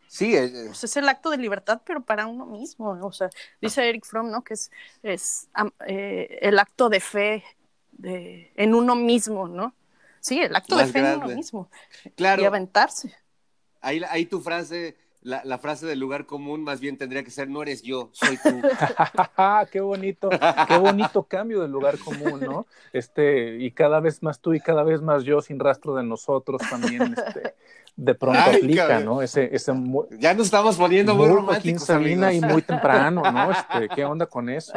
[0.07, 0.35] Sí,
[0.67, 2.97] pues es el acto de libertad, pero para uno mismo.
[3.01, 3.29] O sea,
[3.61, 4.41] dice Eric Fromm, ¿no?
[4.41, 4.71] Que es,
[5.03, 5.49] es
[5.85, 7.43] eh, el acto de fe
[7.91, 9.73] de, en uno mismo, ¿no?
[10.27, 11.69] Sí, el acto de fe en uno mismo.
[12.15, 12.41] Claro.
[12.41, 13.15] Y aventarse.
[13.79, 17.61] Ahí, ahí tu frase la, frase del lugar común más bien tendría que ser no
[17.61, 18.61] eres yo, soy tú.
[19.71, 20.29] qué bonito,
[20.67, 22.65] qué bonito cambio del lugar común, ¿no?
[22.93, 26.61] Este, y cada vez más tú y cada vez más yo sin rastro de nosotros
[26.69, 27.55] también, este,
[27.95, 29.21] de pronto aplica, ¿no?
[29.21, 29.73] Ese, ese
[30.11, 31.83] ya nos estamos poniendo muy, románticos.
[31.83, 33.51] Sabina y muy temprano, ¿no?
[33.57, 34.73] Este, ¿qué onda con eso?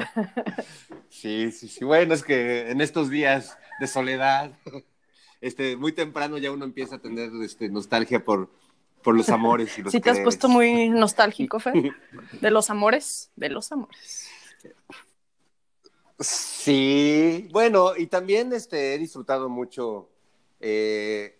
[1.09, 1.85] Sí, sí, sí.
[1.85, 4.51] Bueno, es que en estos días de soledad,
[5.41, 8.51] este, muy temprano ya uno empieza a tener este, nostalgia por,
[9.03, 9.79] por los amores.
[9.79, 11.75] Y los sí, te has puesto muy nostálgico, Fer.
[12.41, 14.29] De los amores, de los amores.
[16.19, 20.11] Sí, bueno, y también este, he disfrutado mucho,
[20.61, 21.39] eh,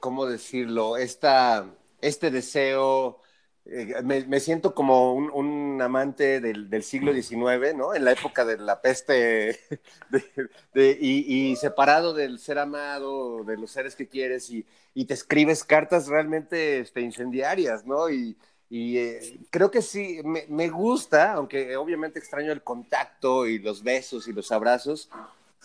[0.00, 0.96] ¿cómo decirlo?
[0.96, 3.20] Esta, este deseo
[3.66, 7.94] eh, me, siento como un, amante del, siglo XIX, ¿no?
[7.94, 9.58] En la época de la peste
[10.74, 14.66] y, separado del ser amado, de los seres que quieres y,
[15.06, 18.10] te escribes cartas realmente este, incendiarias, ¿no?
[18.10, 18.36] Y,
[18.70, 24.26] eh, creo que sí, me, me, gusta, aunque obviamente extraño el contacto y los besos
[24.28, 25.08] y los abrazos,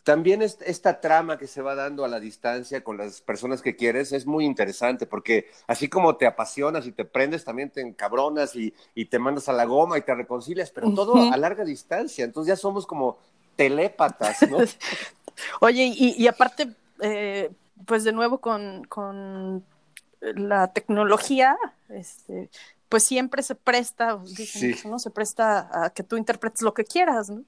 [0.03, 4.11] también esta trama que se va dando a la distancia con las personas que quieres
[4.11, 8.73] es muy interesante porque así como te apasionas y te prendes, también te encabronas y,
[9.05, 12.23] te mandas a la goma y te reconcilias, pero todo a larga distancia.
[12.23, 13.17] Entonces ya somos como
[13.55, 14.57] telépatas, ¿no?
[15.61, 16.69] Oye, y, aparte,
[17.01, 17.49] eh,
[17.85, 19.63] pues de nuevo con,
[20.21, 21.57] la tecnología,
[21.87, 22.49] este,
[22.89, 24.99] pues siempre se presta, dicen, ¿no?
[24.99, 27.43] Se presta a que tú interpretes lo que quieras, ¿no?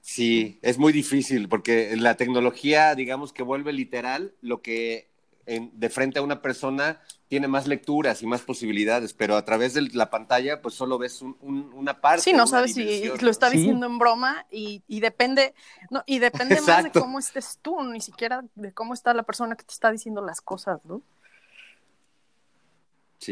[0.00, 5.10] Sí, es muy difícil porque la tecnología, digamos que vuelve literal lo que
[5.46, 9.82] de frente a una persona tiene más lecturas y más posibilidades, pero a través de
[9.92, 12.22] la pantalla pues solo ves una parte.
[12.22, 15.54] Sí, no sabes si lo está diciendo en broma y, depende,
[15.90, 19.56] no, y depende más de cómo estés tú, ni siquiera de cómo está la persona
[19.56, 21.02] que te está diciendo las cosas, ¿no?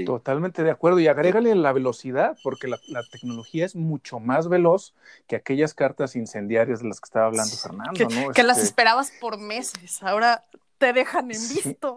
[0.05, 1.01] Totalmente de acuerdo.
[1.01, 2.79] Y agrégale la velocidad, porque la,
[3.11, 4.95] tecnología es mucho más veloz
[5.27, 7.93] que aquellas cartas incendiarias de las que estaba hablando Fernando.
[7.95, 8.33] Que, ¿no?
[8.33, 10.45] que las este esperabas por meses, ahora
[10.79, 11.97] te dejan en visto.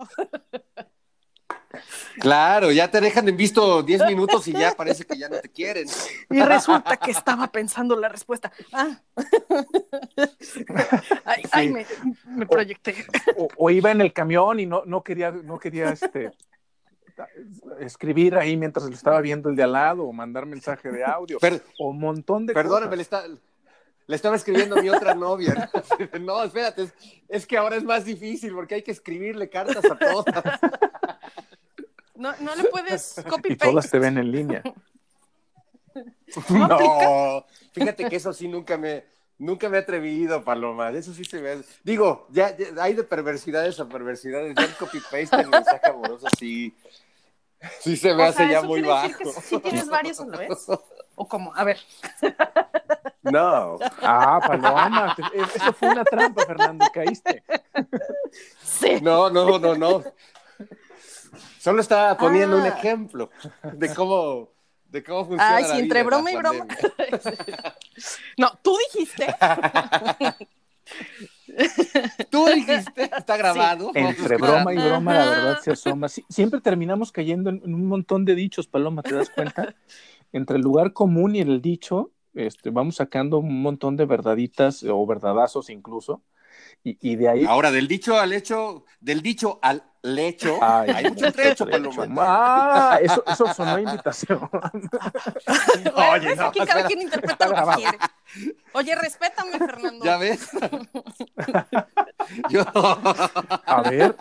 [2.20, 5.50] Claro, ya te dejan en visto 10 minutos y ya parece que ya no te
[5.50, 5.88] quieren.
[6.30, 8.52] Y resulta que estaba pensando la respuesta.
[8.74, 9.00] Ah.
[11.52, 11.74] Ay,
[12.26, 12.96] me, proyecté.
[13.58, 16.32] O, iba en el camión y no, no quería, no quería este,
[17.80, 21.38] escribir ahí mientras lo estaba viendo el de al lado o mandar mensaje de audio
[21.80, 23.06] o un montón de Perdóname, le,
[24.08, 25.70] le estaba escribiendo a mi otra novia.
[26.20, 26.92] No, espérate,
[27.28, 30.60] es, que ahora es más difícil porque hay que escribirle cartas a todas.
[32.16, 34.62] No, no le puedes copy Y todas te ven en línea.
[36.50, 39.06] No, fíjate que eso sí nunca me,
[39.42, 40.90] nunca me he atrevido, Paloma.
[40.92, 41.62] Eso sí se ve.
[41.84, 44.56] Digo, ya, hay de perversidades a perversidades.
[44.56, 46.76] Ya el copy-paste el mensaje amoroso sí,
[47.80, 49.32] Sí se me hace ya muy bajo.
[49.42, 50.68] Si tienes varios la vez.
[51.16, 51.54] ¿O cómo?
[51.56, 51.78] A ver.
[53.24, 53.78] No.
[54.02, 55.16] Ah, Paloma.
[55.34, 56.86] Eso fue una trampa, Fernando.
[56.94, 57.44] Caíste.
[58.64, 59.00] Sí.
[59.02, 60.04] No, no, no, no.
[61.60, 62.70] Solo estaba poniendo un ah.
[62.70, 63.30] ejemplo
[63.62, 64.50] de cómo,
[64.92, 65.56] de cómo funciona.
[65.56, 66.68] Ay, sí, entre broma y broma.
[68.38, 69.28] no, tú dijiste.
[72.30, 73.92] Tú dijiste, está grabado.
[73.94, 76.08] Entre broma y broma, la verdad se asoma.
[76.08, 79.76] siempre terminamos cayendo en, un montón de dichos, Paloma, ¿te das cuenta?
[80.34, 85.06] Entre el lugar común y el dicho, este, vamos sacando un montón de verdaditas o
[85.06, 86.22] verdadazos incluso.
[86.84, 87.46] Y, de ahí.
[87.46, 92.16] Ahora, del dicho al hecho, del dicho al lecho, hay mucho trecho, Paloma.
[92.18, 94.50] Ah, eso, eso sonó invitación.
[96.12, 97.98] Oye, no, aquí cada quien interpreta lo que quiere.
[98.74, 100.04] Oye, respétame, Fernando.
[100.04, 100.50] ¿Ya ves?
[103.66, 104.16] A ver,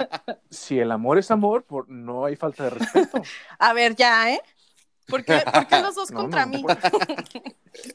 [0.51, 3.23] si el amor es amor, por, no hay falta de respeto.
[3.59, 4.43] A ver, ya, ¿eh?
[5.11, 5.43] ¿Por qué,
[5.83, 6.65] los dos contra mí?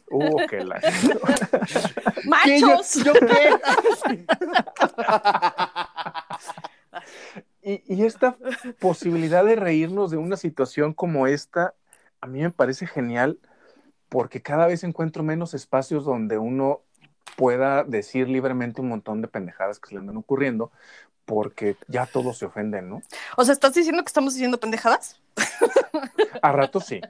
[0.09, 0.81] Uh, qué la...
[2.25, 3.03] ¡Machos!
[3.03, 3.53] ¿Yo, qué?
[7.85, 8.37] y, y esta
[8.79, 11.75] posibilidad de reírnos de una situación como esta,
[12.21, 13.37] a mí me parece genial
[14.07, 16.81] porque cada vez encuentro menos espacios donde uno
[17.35, 20.71] pueda decir libremente un montón de pendejadas que se le andan ocurriendo,
[21.25, 23.01] porque ya todos se ofenden, ¿no?
[23.35, 25.19] O sea, ¿estás diciendo que estamos diciendo pendejadas?
[26.41, 27.01] A rato sí.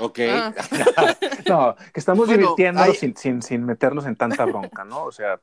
[0.00, 0.18] Ok.
[0.28, 0.52] Ah.
[1.48, 5.04] no, que estamos divirtiéndonos sin, meternos en tanta bronca, ¿no?
[5.04, 5.40] O sea.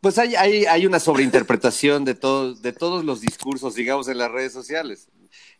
[0.00, 4.30] Pues hay, hay, hay una sobreinterpretación de todos, de todos los discursos, digamos, en las
[4.30, 5.08] redes sociales.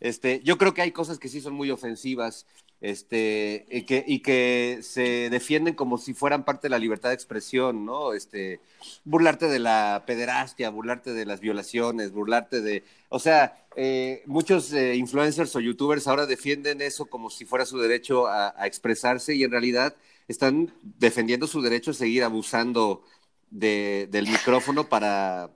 [0.00, 2.46] Este, yo creo que hay cosas que sí son muy ofensivas
[2.84, 7.14] este, y que, y que se defienden como si fueran parte de la libertad de
[7.14, 8.12] expresión, ¿no?
[8.12, 8.60] Este,
[9.04, 14.96] burlarte de la pederastia, burlarte de las violaciones, burlarte de, o sea, eh, muchos eh,
[14.96, 19.50] influencers o youtubers ahora defienden eso como si fuera su derecho a, expresarse y en
[19.50, 19.96] realidad
[20.28, 23.02] están defendiendo su derecho a seguir abusando
[23.50, 25.48] del micrófono para,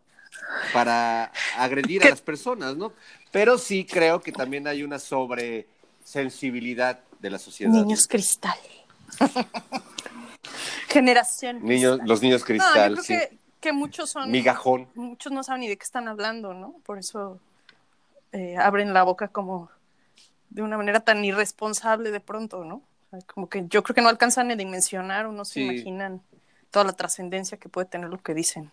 [0.72, 2.94] para agredir a las personas, ¿no?
[3.32, 7.72] Pero sí creo que también hay una sobresensibilidad de la sociedad.
[7.72, 8.58] Niños cristal.
[10.88, 11.64] Generación.
[11.64, 12.94] Niños, los niños cristal.
[12.94, 13.28] No, yo creo
[13.60, 14.30] que, muchos son.
[14.30, 14.88] Migajón.
[14.94, 16.74] Muchos no saben ni de qué están hablando, ¿no?
[16.84, 17.40] Por eso
[18.32, 19.70] eh, abren la boca como
[20.50, 22.82] de una manera tan irresponsable de pronto, ¿no?
[23.26, 26.22] Como que yo creo que no alcanzan a dimensionar o no se imaginan
[26.70, 28.70] toda la trascendencia que puede tener lo que dicen.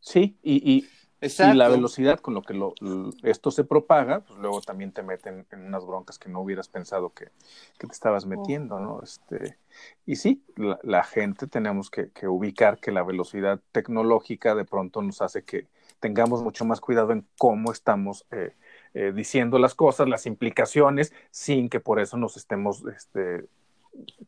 [0.00, 0.88] Sí, y, y
[1.20, 2.74] la velocidad con lo que lo,
[3.22, 7.10] esto se propaga, pues luego también te meten en unas broncas que no hubieras pensado
[7.10, 7.30] que,
[7.78, 9.02] te estabas metiendo, ¿no?
[9.02, 9.58] Este,
[10.06, 15.42] y sí, la, gente tenemos que, ubicar que la velocidad tecnológica de pronto nos hace
[15.42, 15.66] que
[15.98, 18.54] tengamos mucho más cuidado en cómo estamos eh,
[18.94, 23.44] eh, diciendo las cosas, las implicaciones, sin que por eso nos estemos este,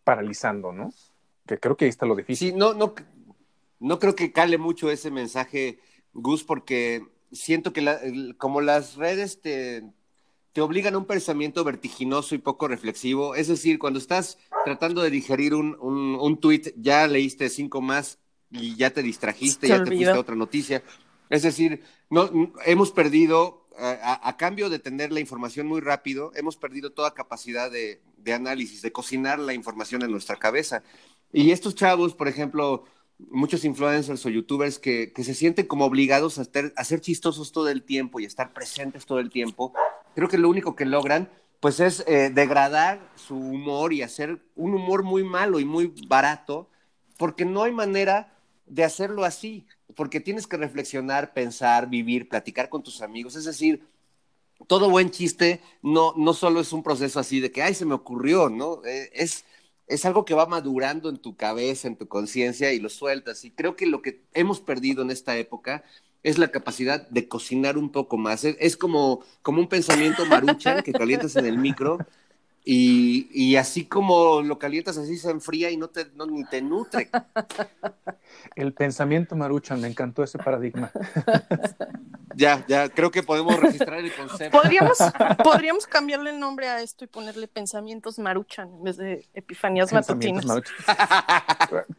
[0.02, 0.92] paralizando, ¿no?
[1.46, 2.50] Que creo que ahí está lo difícil.
[2.50, 2.94] Sí, no, no,
[3.78, 5.78] no creo que cale mucho ese mensaje
[6.12, 9.84] Gus, porque siento que como las redes te,
[10.52, 15.10] te obligan a un pensamiento vertiginoso y poco reflexivo, es decir, cuando estás tratando de
[15.10, 18.18] digerir un, un, un tweet, ya leíste cinco más
[18.50, 20.82] y ya te distrajiste, ya te fuiste a otra noticia.
[21.28, 26.90] Es decir, no, hemos perdido, a, cambio de tener la información muy rápido, hemos perdido
[26.90, 30.82] toda capacidad de, de análisis, de cocinar la información en nuestra cabeza.
[31.32, 32.84] Y estos chavos, por ejemplo,
[33.30, 38.20] muchos influencers o youtubers que, se sienten como obligados a, ser chistosos todo el tiempo
[38.20, 39.72] y estar presentes todo el tiempo,
[40.14, 41.28] creo que lo único que logran
[41.60, 46.70] pues es eh, degradar su humor y hacer un humor muy malo y muy barato,
[47.18, 48.32] porque no hay manera
[48.64, 53.86] de hacerlo así, porque tienes que reflexionar, pensar, vivir, platicar con tus amigos, es decir,
[54.66, 57.94] todo buen chiste no, no solo es un proceso así de que, ay, se me
[57.94, 58.82] ocurrió, ¿no?
[58.84, 59.44] Eh, es
[59.90, 63.44] es algo que va madurando en tu cabeza, en tu conciencia y lo sueltas.
[63.44, 65.84] Y creo que lo que hemos perdido en esta época
[66.22, 68.44] es la capacidad de cocinar un poco más.
[68.44, 71.98] Es, como, como un pensamiento maruchan que calientas en el micro
[72.64, 77.10] y, así como lo calientas, así se enfría y no te, ni te nutre.
[78.54, 80.90] El pensamiento maruchan, me encantó ese paradigma.
[82.36, 84.56] Ya, ya, creo que podemos registrar el concepto.
[84.56, 84.98] Podríamos,
[85.42, 90.46] podríamos cambiarle el nombre a esto y ponerle pensamientos maruchan en vez de epifanías matutinas.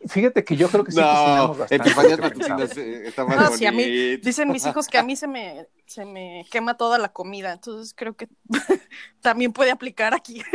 [0.07, 4.17] Fíjate que yo creo que sí no, epifanías matutinas eh, está más no, a mí,
[4.17, 7.93] dicen mis hijos que a mí se me, se me quema toda la comida, entonces
[7.95, 8.27] creo que
[9.21, 10.41] también puede aplicar aquí.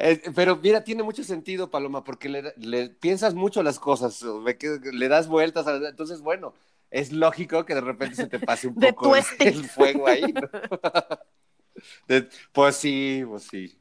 [0.00, 4.24] Eh, pero mira, tiene mucho sentido, Paloma, porque le, piensas mucho las cosas,
[4.92, 6.54] le das vueltas, entonces, bueno,
[6.88, 10.32] es lógico que de repente se te pase un poco el, fuego ahí.
[12.52, 13.76] pues sí, pues sí.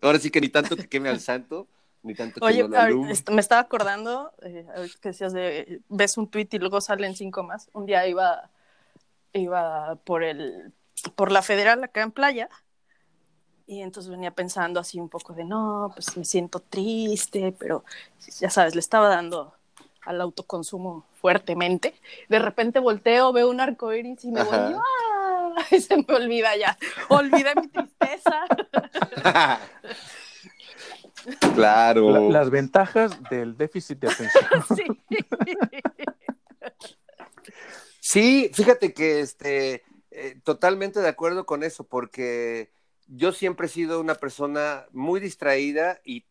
[0.00, 1.66] Ahora sí que ni tanto que queme al santo,
[2.08, 4.66] ni tanto Oye, me estaba acordando, eh,
[5.00, 7.68] que decías de, ves un tweet y luego salen cinco más.
[7.72, 8.50] Un día iba,
[9.32, 10.72] iba por el,
[11.14, 12.48] por la federal acá en playa
[13.66, 17.84] y entonces venía pensando así un poco de, no, pues me siento triste, pero
[18.40, 19.52] ya sabes, le estaba dando
[20.06, 21.94] al autoconsumo fuertemente.
[22.30, 25.54] De repente volteo, veo un arco iris y me voy, ¡ah!
[25.70, 26.78] Y se me olvida ya.
[27.08, 28.46] Olvidé mi tristeza.
[31.54, 32.30] Claro.
[32.30, 34.98] las ventajas del déficit de atención.
[38.00, 38.48] Sí.
[38.48, 42.72] sí, fíjate que este, eh, totalmente de acuerdo con eso, porque
[43.06, 46.24] yo siempre he sido una persona muy distraída y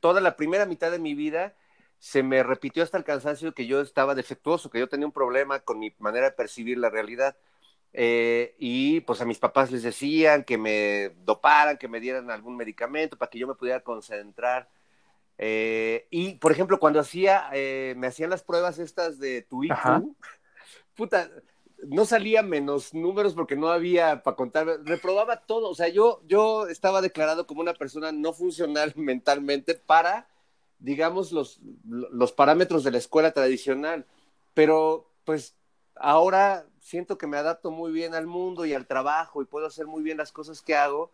[0.00, 1.54] toda la primera mitad de mi vida
[1.98, 5.60] se me repitió hasta el cansancio que yo estaba defectuoso, que yo tenía un problema
[5.60, 7.36] con mi manera de percibir la realidad.
[7.92, 12.56] Eh, y pues a mis papás les decían que me doparan, que me dieran algún
[12.56, 14.68] medicamento para que yo me pudiera concentrar.
[15.38, 20.14] Eh, y por ejemplo, cuando hacía, eh, me hacían las pruebas estas de tu IQ,
[20.94, 21.30] puta,
[21.88, 26.66] no salía menos números porque no había para contar, reprobaba todo, o sea, yo, yo
[26.68, 30.28] estaba declarado como una persona no funcional mentalmente para,
[30.78, 34.06] digamos, los, los parámetros de la escuela tradicional,
[34.54, 35.56] pero pues
[35.94, 39.86] ahora siento que me adapto muy bien al mundo y al trabajo y puedo hacer
[39.86, 41.10] muy bien las cosas que hago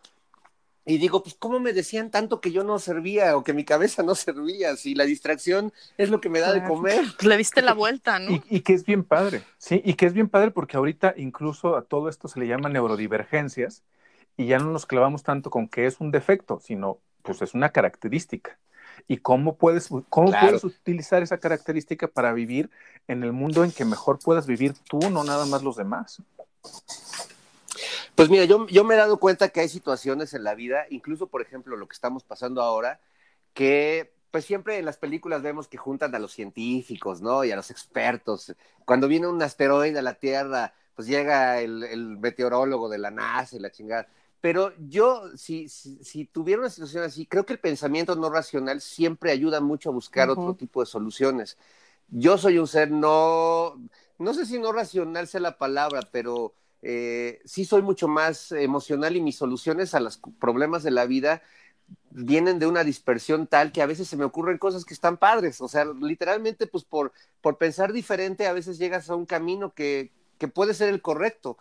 [0.89, 4.03] y digo, pues, ¿cómo me decían tanto que yo no servía o que mi cabeza
[4.03, 4.77] no servía?
[4.77, 7.03] Si la distracción es lo que me da de comer.
[7.21, 8.41] Le diste la vuelta, ¿no?
[8.49, 11.81] Y, que es bien padre, sí, y que es bien padre porque ahorita incluso a
[11.81, 13.83] todo esto se le llama neurodivergencias
[14.37, 17.73] y ya no nos clavamos tanto con que es un defecto, sino pues es una
[17.73, 18.57] característica.
[19.07, 22.69] ¿Y cómo puedes, cómo puedes utilizar esa característica para vivir
[23.07, 26.21] en el mundo en que mejor puedas vivir tú, no nada más los demás?
[28.15, 31.27] Pues mira, yo, yo me he dado cuenta que hay situaciones en la vida, incluso
[31.27, 32.99] por ejemplo lo que estamos pasando ahora,
[33.53, 37.43] que pues siempre en las películas vemos que juntan a los científicos, ¿no?
[37.43, 38.55] Y a los expertos.
[38.85, 43.55] Cuando viene un asteroide a la Tierra, pues llega el, el meteorólogo de la NASA
[43.55, 44.07] y la chingada.
[44.39, 49.31] Pero yo, si, si, tuviera una situación así, creo que el pensamiento no racional siempre
[49.31, 51.57] ayuda mucho a buscar otro tipo de soluciones.
[52.09, 53.75] Yo soy un ser no,
[54.19, 59.15] no sé si no racional sea la palabra, pero eh, sí soy mucho más emocional
[59.15, 61.41] y mis soluciones a los problemas de la vida
[62.11, 65.61] vienen de una dispersión tal que a veces se me ocurren cosas que están padres.
[65.61, 67.11] O sea, literalmente, pues por,
[67.41, 71.57] por pensar diferente, a veces llegas a un camino que, que puede ser el correcto.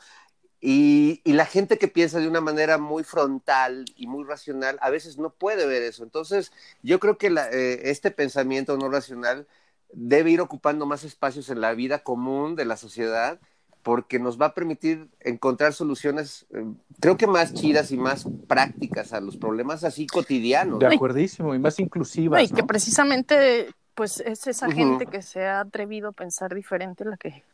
[0.60, 5.18] Y, la gente que piensa de una manera muy frontal y muy racional a veces
[5.18, 6.02] no puede ver eso.
[6.02, 6.50] Entonces,
[6.82, 9.46] yo creo que eh, este pensamiento no racional
[9.92, 13.38] debe ir ocupando más espacios en la vida común de la sociedad
[13.82, 16.64] porque nos va a permitir encontrar soluciones, eh,
[16.98, 20.80] creo que más chidas y más prácticas a los problemas así cotidianos.
[20.80, 22.42] De acuerdísimo, y más inclusivas.
[22.42, 27.16] Y que precisamente, pues, es esa gente que se ha atrevido a pensar diferente la
[27.16, 27.44] que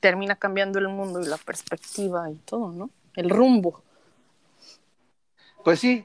[0.00, 2.90] termina cambiando el mundo y la perspectiva y todo, ¿no?
[3.14, 3.82] El rumbo.
[5.64, 6.04] Pues sí,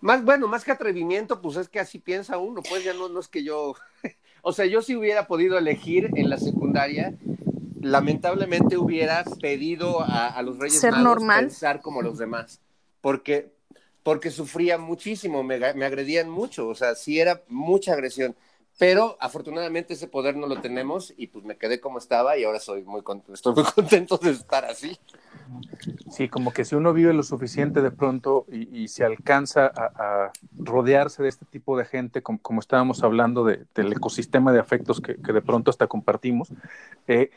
[0.00, 3.20] más bueno, más que atrevimiento, pues es que así piensa uno, pues ya no, no
[3.20, 3.74] es que yo,
[4.42, 7.14] o sea, yo si hubiera podido elegir en la secundaria,
[7.80, 11.40] lamentablemente hubiera pedido a, los Reyes Ser normal.
[11.40, 12.60] pensar como los demás,
[13.00, 13.52] porque
[14.02, 18.34] porque sufría muchísimo, me, me agredían mucho, o sea, sí era mucha agresión.
[18.78, 22.58] Pero afortunadamente ese poder no lo tenemos y pues me quedé como estaba y ahora
[22.58, 23.02] soy muy
[23.32, 24.98] estoy muy contento de estar así.
[26.10, 31.22] Sí, como que si uno vive lo suficiente de pronto y, se alcanza a, rodearse
[31.22, 35.70] de este tipo de gente, como, estábamos hablando del ecosistema de afectos que, de pronto
[35.70, 36.52] hasta compartimos,
[37.06, 37.30] eh,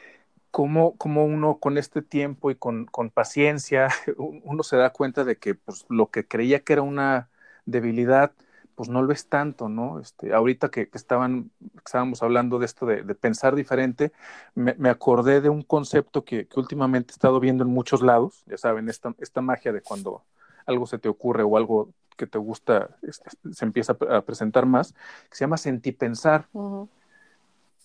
[0.51, 5.55] como, uno con este tiempo y con, con, paciencia, uno se da cuenta de que
[5.55, 7.29] pues, lo que creía que era una
[7.65, 8.31] debilidad,
[8.75, 9.99] pues no lo es tanto, ¿no?
[9.99, 11.49] Este, ahorita que, estaban,
[11.83, 14.11] estábamos hablando de esto de, pensar diferente,
[14.53, 18.89] me, acordé de un concepto que, últimamente he estado viendo en muchos lados, ya saben,
[18.89, 20.23] esta, esta magia de cuando
[20.65, 24.93] algo se te ocurre o algo que te gusta este, se empieza a presentar más,
[25.29, 26.47] que se llama sentipensar,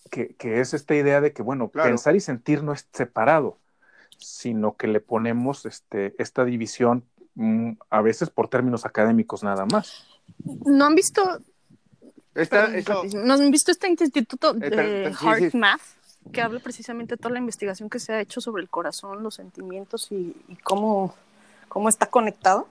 [0.09, 3.57] que, que, es esta idea de que, bueno, pensar y sentir no es separado,
[4.17, 10.10] sino que le ponemos este, esta división mm, a veces por términos académicos nada más.
[10.65, 11.41] ¿No han visto?
[13.13, 15.81] ¿No han visto este instituto eh, de Heart Math?
[16.31, 19.35] Que habla precisamente de toda la investigación que se ha hecho sobre el corazón, los
[19.35, 21.15] sentimientos y, cómo,
[21.67, 22.67] cómo está conectado.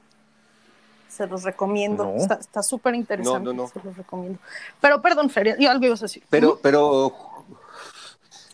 [1.09, 2.15] Se los recomiendo.
[2.17, 3.51] Está súper interesante.
[3.51, 4.39] Se los recomiendo.
[4.81, 6.23] Pero perdón, Feria, yo algo ibas a decir.
[6.31, 7.13] Pero, pero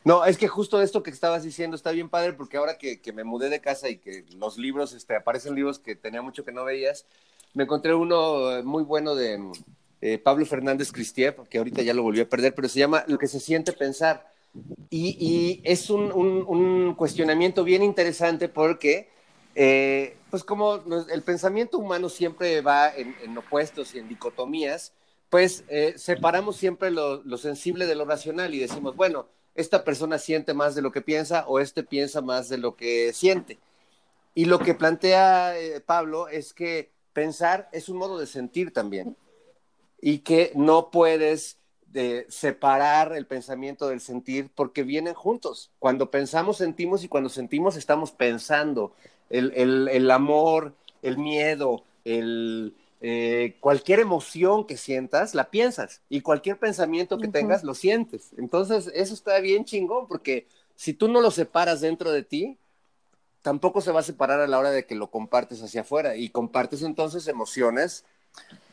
[0.06, 3.12] no, es que justo esto que estabas diciendo está bien padre porque ahora que, que,
[3.12, 6.52] me mudé de casa y que los libros, este, aparecen libros que tenía mucho que
[6.52, 7.06] no veías,
[7.56, 9.42] me encontré uno eh, muy bueno de
[10.02, 13.16] eh, Pablo Fernández Cristiev, que ahorita ya lo volví a perder, pero se llama Lo
[13.16, 14.30] que se siente pensar.
[14.90, 19.08] Y, es un, cuestionamiento bien interesante porque,
[19.54, 24.92] eh, pues como el pensamiento humano siempre va en, opuestos y en dicotomías,
[25.30, 25.64] pues
[25.96, 30.74] separamos siempre lo, lo sensible de lo racional y decimos, bueno, esta persona siente más
[30.74, 33.58] de lo que piensa o este piensa más de lo que siente.
[34.34, 35.54] Y lo que plantea
[35.86, 39.16] Pablo es que pensar es un modo de sentir también
[40.02, 41.56] y que no puedes
[41.90, 45.70] de separar el pensamiento del sentir porque vienen juntos.
[45.78, 48.92] Cuando pensamos, sentimos y cuando sentimos, estamos pensando.
[49.30, 57.16] El, amor, el miedo, el, eh, cualquier emoción que sientas, la piensas y cualquier pensamiento
[57.16, 58.32] que tengas, lo sientes.
[58.36, 62.58] Entonces, eso está bien chingón porque si tú no lo separas dentro de ti,
[63.46, 66.30] tampoco se va a separar a la hora de que lo compartes hacia afuera y
[66.30, 68.04] compartes entonces emociones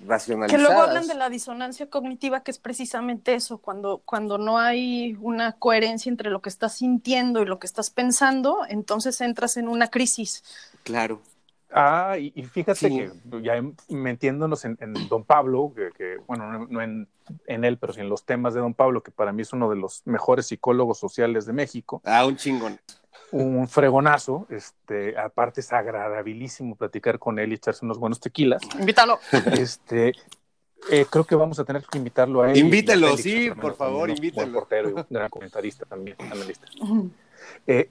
[0.03, 0.49] racionalizadas.
[0.49, 5.15] Que luego hablan de la disonancia cognitiva, que es precisamente eso, cuando, cuando no hay
[5.21, 9.67] una coherencia entre lo que estás sintiendo y lo que estás pensando, entonces entras en
[9.67, 10.43] una crisis.
[10.82, 11.21] Claro.
[11.69, 13.11] Ah, y, fíjate que
[13.43, 17.07] ya metiéndonos en, Don Pablo, que, bueno, no, en,
[17.45, 19.69] en, él, pero sí en los temas de Don Pablo, que para mí es uno
[19.69, 22.01] de los mejores psicólogos sociales de México.
[22.05, 22.80] Ah, un chingón
[23.34, 24.45] un fregonazo.
[24.49, 28.61] Este, aparte es agradabilísimo platicar con él y echarse unos buenos tequilas.
[28.79, 29.19] Invítalo.
[29.57, 30.13] Este,
[30.91, 32.57] eh, creo que vamos a tener que invitarlo a él.
[32.57, 34.47] Invítelo, sí, por favor, invítelo.
[34.47, 36.67] Un portero, un gran comentarista también, analista.
[37.65, 37.89] Eh,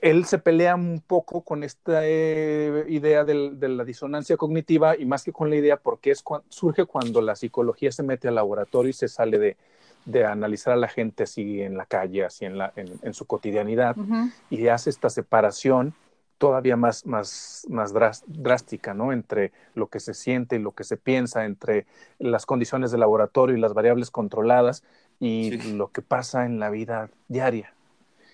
[0.00, 5.24] él se pelea un poco con esta eh, idea de la disonancia cognitiva y más
[5.24, 8.94] que con la idea porque es surge cuando la psicología se mete al laboratorio y
[8.94, 9.56] se sale de,
[10.04, 13.96] de analizar a la gente así en la calle, así en, la, en, su cotidianidad
[14.50, 15.94] y hace esta separación
[16.38, 17.94] todavía más, más, más
[18.26, 19.12] drástica, ¿no?
[19.12, 21.86] Entre lo que se siente y lo que se piensa, entre
[22.18, 24.84] las condiciones de laboratorio y las variables controladas
[25.20, 27.72] y lo que pasa en la vida diaria.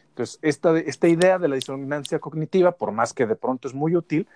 [0.08, 3.94] Entonces, esta, esta idea de la disonancia cognitiva, por más que de pronto es muy
[3.94, 4.26] útil,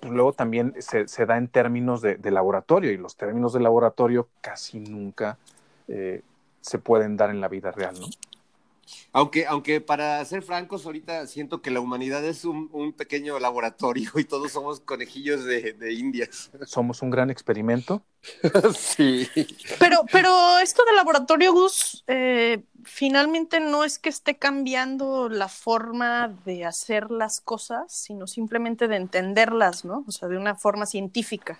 [0.00, 3.60] pues luego también se, se da en términos de, de, laboratorio y los términos de
[3.60, 5.38] laboratorio casi nunca
[5.88, 6.22] eh,
[6.60, 8.06] se pueden dar en la vida real, ¿no?
[9.12, 14.24] Aunque, aunque para ser francos, ahorita siento que la humanidad es un, pequeño laboratorio y
[14.24, 16.50] todos somos conejillos de, indias.
[16.66, 18.02] Somos un gran experimento.
[18.76, 19.28] sí.
[19.78, 26.28] Pero, pero esto del laboratorio, Gus, eh, finalmente no es que esté cambiando la forma
[26.44, 30.04] de hacer las cosas, sino simplemente de entenderlas, ¿no?
[30.06, 31.58] O sea, de una forma científica.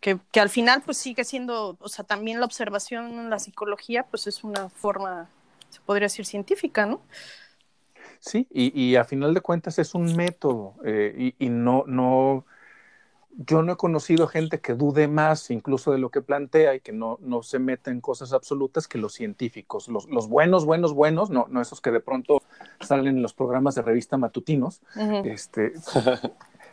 [0.00, 4.04] Que, que al final, pues sigue siendo, o sea, también la observación en la psicología,
[4.04, 5.28] pues es una forma
[5.70, 7.00] se podría decir científica, ¿no?
[8.20, 12.44] Sí, y, a final de cuentas es un método eh, y, no, no,
[13.30, 16.90] yo no he conocido gente que dude más incluso de lo que plantea y que
[16.90, 19.86] no, no se meta en cosas absolutas que los científicos.
[19.86, 22.42] Los, los buenos, buenos, buenos, no, no esos que de pronto
[22.80, 24.80] salen en los programas de revista matutinos,
[25.24, 25.74] este,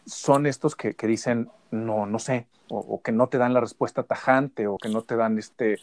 [0.06, 3.60] son estos que, que, dicen no, no sé, o, o, que no te dan la
[3.60, 5.80] respuesta tajante o que no te dan este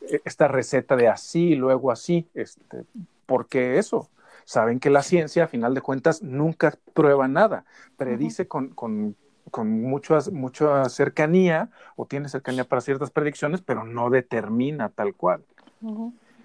[0.00, 2.84] e-, esta receta de así, y luego así, este,
[3.26, 4.08] porque eso,
[4.44, 7.64] saben que la ciencia, a final de cuentas, nunca prueba nada,
[7.96, 9.16] predice con, con,
[9.50, 15.44] con mucha cercanía o tiene cercanía para ciertas predicciones, pero no determina tal cual.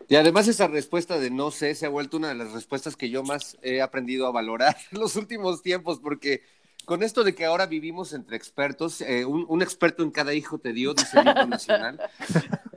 [0.08, 3.10] Y además esa respuesta de no sé se ha vuelto una de las respuestas que
[3.10, 6.42] yo más he aprendido a valorar en los últimos tiempos, porque
[6.86, 10.74] con esto de que ahora vivimos entre expertos, eh, un, experto en cada hijo te
[10.74, 12.00] dio, dice el nacional.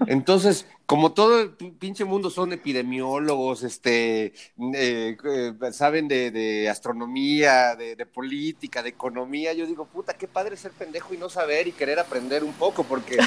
[0.07, 4.35] Entonces, como todo el pinche mundo son epidemiólogos, este,
[4.75, 10.57] eh, eh, saben de, astronomía, de, de, política, de economía, yo digo, puta, qué padre
[10.57, 13.19] ser pendejo y no saber y querer aprender un poco, porque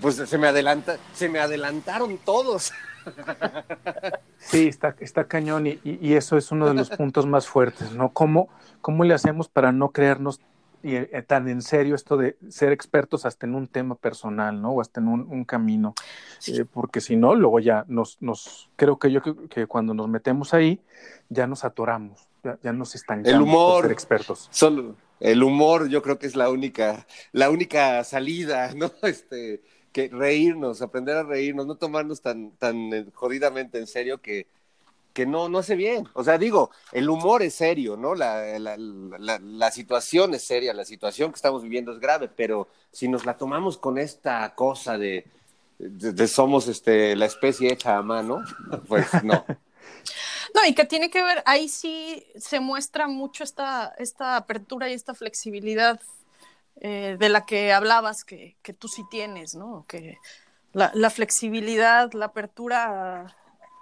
[0.00, 2.72] pues se me adelanta, se me adelantaron todos.
[4.38, 8.12] Sí, está, está cañón y, y, eso es uno de los puntos más fuertes, ¿no?
[8.12, 8.48] ¿Cómo,
[8.80, 10.40] cómo le hacemos para no creernos
[10.82, 14.70] eh, tan en serio esto de ser expertos hasta en un tema personal, ¿no?
[14.70, 15.94] O hasta en un, camino.
[16.46, 20.54] Eh, porque si no, luego ya nos, nos creo que yo que, cuando nos metemos
[20.54, 20.80] ahí,
[21.28, 24.48] ya nos atoramos, ya, ya nos estancamos el humor, ser expertos.
[24.50, 28.90] Solo, el humor yo creo que es la única, la única salida, ¿no?
[29.02, 34.46] Este, que reírnos, aprender a reírnos, no tomarnos tan, tan eh, jodidamente en serio que,
[35.12, 36.08] que no, no hace bien.
[36.14, 38.14] O sea, digo, el humor es serio, ¿no?
[38.14, 43.08] La, la, la, situación es seria, la situación que estamos viviendo es grave, pero si
[43.08, 45.26] nos la tomamos con esta cosa de,
[45.78, 48.42] de, somos este, la especie hecha a mano,
[48.88, 49.44] pues no.
[50.52, 54.94] No, y que tiene que ver, ahí sí se muestra mucho esta, esta apertura y
[54.94, 56.00] esta flexibilidad
[56.76, 59.84] eh, de la que hablabas, que, que, tú sí tienes, ¿no?
[59.86, 60.18] Que
[60.72, 63.36] la, flexibilidad, la apertura,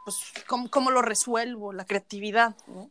[0.04, 0.16] pues,
[0.46, 1.72] ¿cómo, ¿cómo, lo resuelvo?
[1.72, 2.90] La creatividad, ¿no?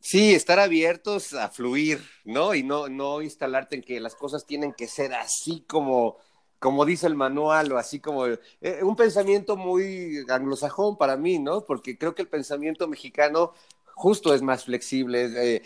[0.00, 2.54] Sí, estar abiertos a fluir, ¿no?
[2.54, 6.16] Y no, no instalarte en que las cosas tienen que ser así como,
[6.58, 8.38] como dice el manual o así como eh,
[8.82, 11.64] un pensamiento muy anglosajón para mí, ¿no?
[11.66, 13.52] Porque creo que el pensamiento mexicano
[14.00, 15.62] justo es más flexible, eh,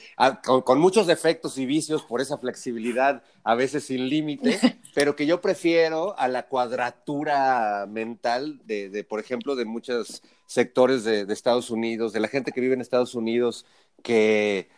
[0.64, 4.58] con, muchos defectos y vicios por esa flexibilidad, a veces sin límite,
[4.94, 11.32] pero que yo prefiero a la cuadratura mental de, por ejemplo, de muchos sectores de,
[11.32, 13.66] Estados Unidos, de la gente que vive en Estados Unidos,
[14.02, 14.68] que,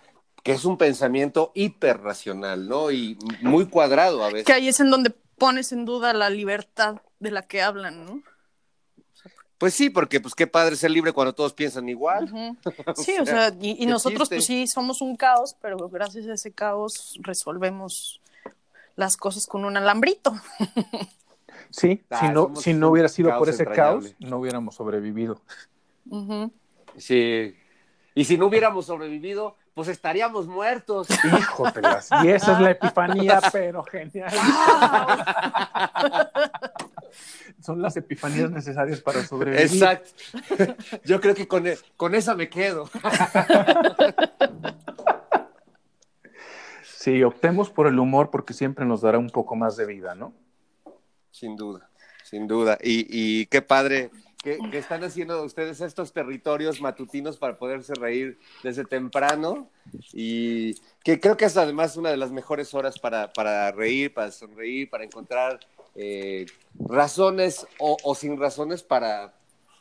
[0.43, 2.91] que es un pensamiento hiperracional, ¿no?
[2.91, 4.45] Y muy cuadrado a veces.
[4.45, 8.23] Que ahí es en donde pones en duda la libertad de la que hablan, ¿no?
[9.59, 12.31] Pues sí, porque pues qué padre ser libre cuando todos piensan igual.
[12.97, 17.19] Sí, o sea, y, nosotros pues sí somos un caos, pero gracias a ese caos
[17.23, 18.21] resolvemos
[18.97, 20.35] las cosas con un alambrito.
[21.71, 25.41] Sí, si, no, si no hubiera sido por ese caos, no hubiéramos sobrevivido.
[26.97, 27.57] Sí,
[28.15, 31.07] y si no hubiéramos sobrevivido, pues estaríamos muertos.
[31.39, 32.09] Híjotelas.
[32.25, 34.33] Y esa es la epifanía, pero genial.
[37.61, 39.67] Son las epifanías necesarias para sobrevivir.
[39.67, 40.11] Exacto.
[41.05, 42.91] Yo creo que con, e, con esa me quedo.
[47.07, 50.35] Sí, optemos por el humor porque siempre nos dará un poco más de vida, ¿no?
[51.31, 51.89] Sin duda,
[52.25, 52.79] sin duda.
[52.83, 54.11] Y, y qué padre
[54.71, 59.69] que, están haciendo ustedes estos territorios matutinos para poderse reír desde temprano
[60.13, 64.31] y que creo que es además una de las mejores horas para, para reír, para
[64.31, 65.59] sonreír, para encontrar
[65.97, 66.47] eh,
[66.79, 69.35] razones o, sin razones para,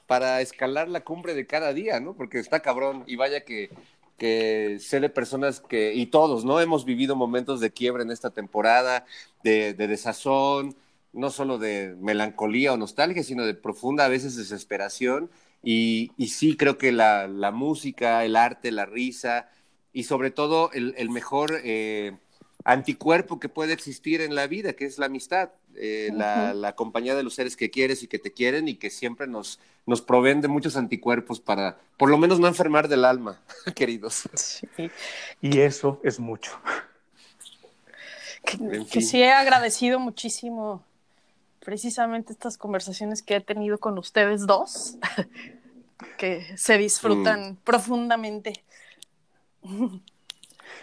[0.08, 2.14] para escalar la cumbre de cada día, ¿no?
[2.14, 3.70] Porque está cabrón y vaya que,
[4.18, 6.62] que sé de personas que, y todos, ¿no?
[6.62, 9.06] Hemos vivido momentos de quiebra en esta temporada,
[9.44, 10.76] de, de desazón,
[11.12, 15.30] no solo de melancolía o nostalgia, sino de profunda a veces desesperación.
[15.64, 19.50] Y, y sí creo que la, la, música, el arte, la risa
[19.92, 22.18] y sobre todo el, el mejor eh,
[22.64, 27.16] anticuerpo que puede existir en la vida, que es la amistad, eh, la, la, compañía
[27.16, 30.42] de los seres que quieres y que te quieren y que siempre nos, nos proveen
[30.42, 33.40] de muchos anticuerpos para por lo menos no enfermar del alma,
[33.76, 34.30] queridos.
[34.34, 34.68] Sí.
[35.42, 36.52] Y eso es mucho.
[38.44, 40.84] Que, que sí he agradecido muchísimo
[41.66, 44.98] precisamente estas conversaciones que he tenido con ustedes dos,
[46.18, 47.56] que se disfrutan mm.
[47.64, 48.64] profundamente.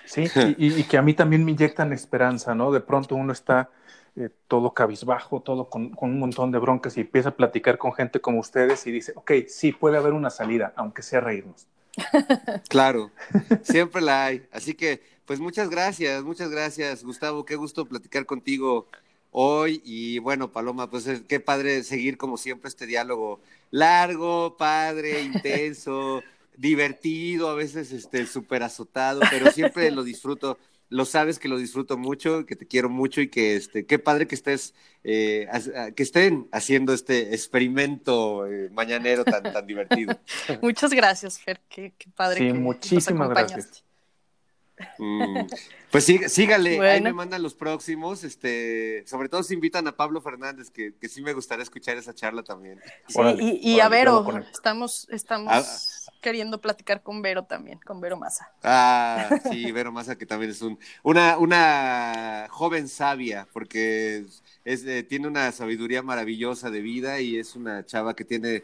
[0.04, 0.24] Sí,
[0.58, 2.72] y, que a mí también me inyectan esperanza, ¿no?
[2.72, 3.70] De pronto uno está
[4.14, 8.20] eh, todo cabizbajo, todo con, un montón de broncas y empieza a platicar con gente
[8.20, 11.66] como ustedes y dice, ok, sí, puede haber una salida, aunque sea reírnos.
[12.68, 13.10] Claro,
[13.62, 14.46] siempre la hay.
[14.52, 17.44] Así que, pues muchas gracias, muchas gracias, Gustavo.
[17.44, 18.86] Qué gusto platicar contigo
[19.30, 19.82] hoy.
[19.84, 23.40] Y bueno, Paloma, pues qué padre seguir como siempre este diálogo
[23.70, 26.22] largo, padre, intenso,
[26.56, 30.58] divertido, a veces este súper azotado, pero siempre lo disfruto.
[30.92, 34.26] Lo sabes que lo disfruto mucho, que te quiero mucho y que este, qué padre
[34.26, 34.74] que estés,
[35.04, 35.48] eh,
[35.96, 40.18] que estén haciendo este experimento eh, mañanero tan, tan divertido.
[40.62, 43.84] Muchas gracias, Fer, qué, padre sí, muchísimas gracias.
[44.98, 45.46] Mm,
[45.90, 50.20] pues sí, sígale, ahí me mandan los próximos, este, sobre todo si invitan a Pablo
[50.20, 52.80] Fernández, que, que sí me gustaría escuchar esa charla también.
[53.08, 53.20] Sí,
[53.62, 56.12] y, a Vero, estamos, estamos ah.
[56.20, 58.50] queriendo platicar con Vero también, con Vero Maza.
[58.62, 64.24] Ah, sí, Vero Maza, que también es un, una, una joven sabia, porque
[64.64, 68.62] es, eh, tiene una sabiduría maravillosa de vida y es una chava que tiene,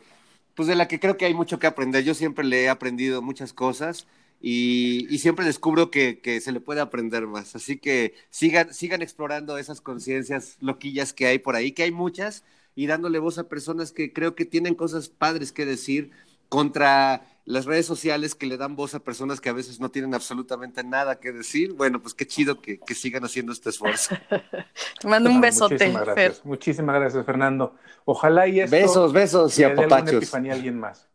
[0.54, 2.04] pues de la que creo que hay mucho que aprender.
[2.04, 4.06] Yo siempre le he aprendido muchas cosas
[4.40, 7.56] y, siempre descubro que, se le puede aprender más.
[7.56, 12.44] Así que sigan, sigan explorando esas conciencias loquillas que hay por ahí, que hay muchas,
[12.74, 16.10] y dándole voz a personas que creo que tienen cosas padres que decir
[16.48, 20.14] contra las redes sociales que le dan voz a personas que a veces no tienen
[20.14, 21.72] absolutamente nada que decir.
[21.72, 24.14] Bueno, pues qué chido que, sigan haciendo este esfuerzo.
[25.00, 25.74] Te mando un besote.
[25.74, 27.74] Muchísimas gracias, Muchísimas gracias Fernando.
[28.04, 30.34] Ojalá y esto besos, besos y apapachos.
[30.34, 31.07] a alguien más.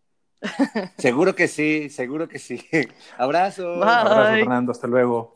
[0.97, 2.65] Seguro que sí, seguro que sí.
[3.17, 3.83] Abrazo.
[3.83, 4.71] Abrazo, Fernando.
[4.71, 5.35] Hasta luego.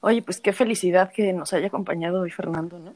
[0.00, 2.94] Oye, pues qué felicidad que nos haya acompañado hoy Fernando, ¿no?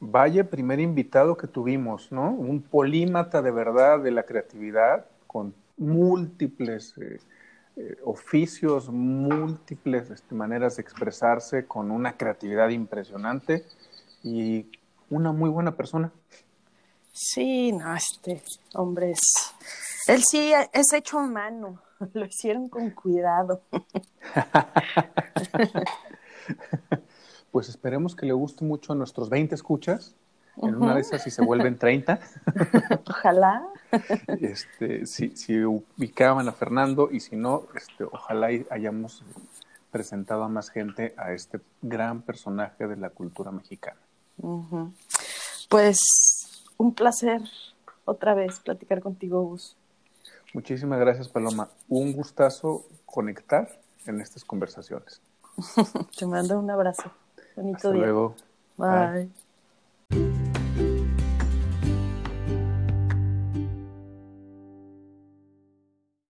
[0.00, 2.30] Vaya primer invitado que tuvimos, ¿no?
[2.30, 7.20] Un polímata de verdad de la creatividad, con múltiples eh,
[7.76, 13.64] eh, oficios, múltiples este, maneras de expresarse, con una creatividad impresionante
[14.22, 14.66] y
[15.10, 16.10] una muy buena persona.
[17.12, 18.42] Sí, no, este
[18.74, 19.54] hombre es
[20.08, 21.82] él sí es hecho a mano,
[22.12, 23.62] lo hicieron con cuidado.
[27.50, 30.14] pues esperemos que le guste mucho a nuestros 20 escuchas.
[30.62, 32.18] En una de esas, si se vuelven 30.
[33.10, 33.68] Ojalá.
[34.40, 39.22] Este, si, si, ubicaban a Fernando y si no, este, ojalá hayamos
[39.90, 44.00] presentado a más gente a este gran personaje de la cultura mexicana.
[45.68, 47.42] Pues un placer
[48.06, 49.75] otra vez platicar contigo, Gus.
[50.56, 51.68] Muchísimas gracias, Paloma.
[51.86, 55.20] Un gustazo conectar en estas conversaciones.
[56.18, 57.12] Te mando un abrazo.
[57.54, 58.00] Bonito Hasta día.
[58.04, 58.34] Luego.
[58.78, 59.28] Bye.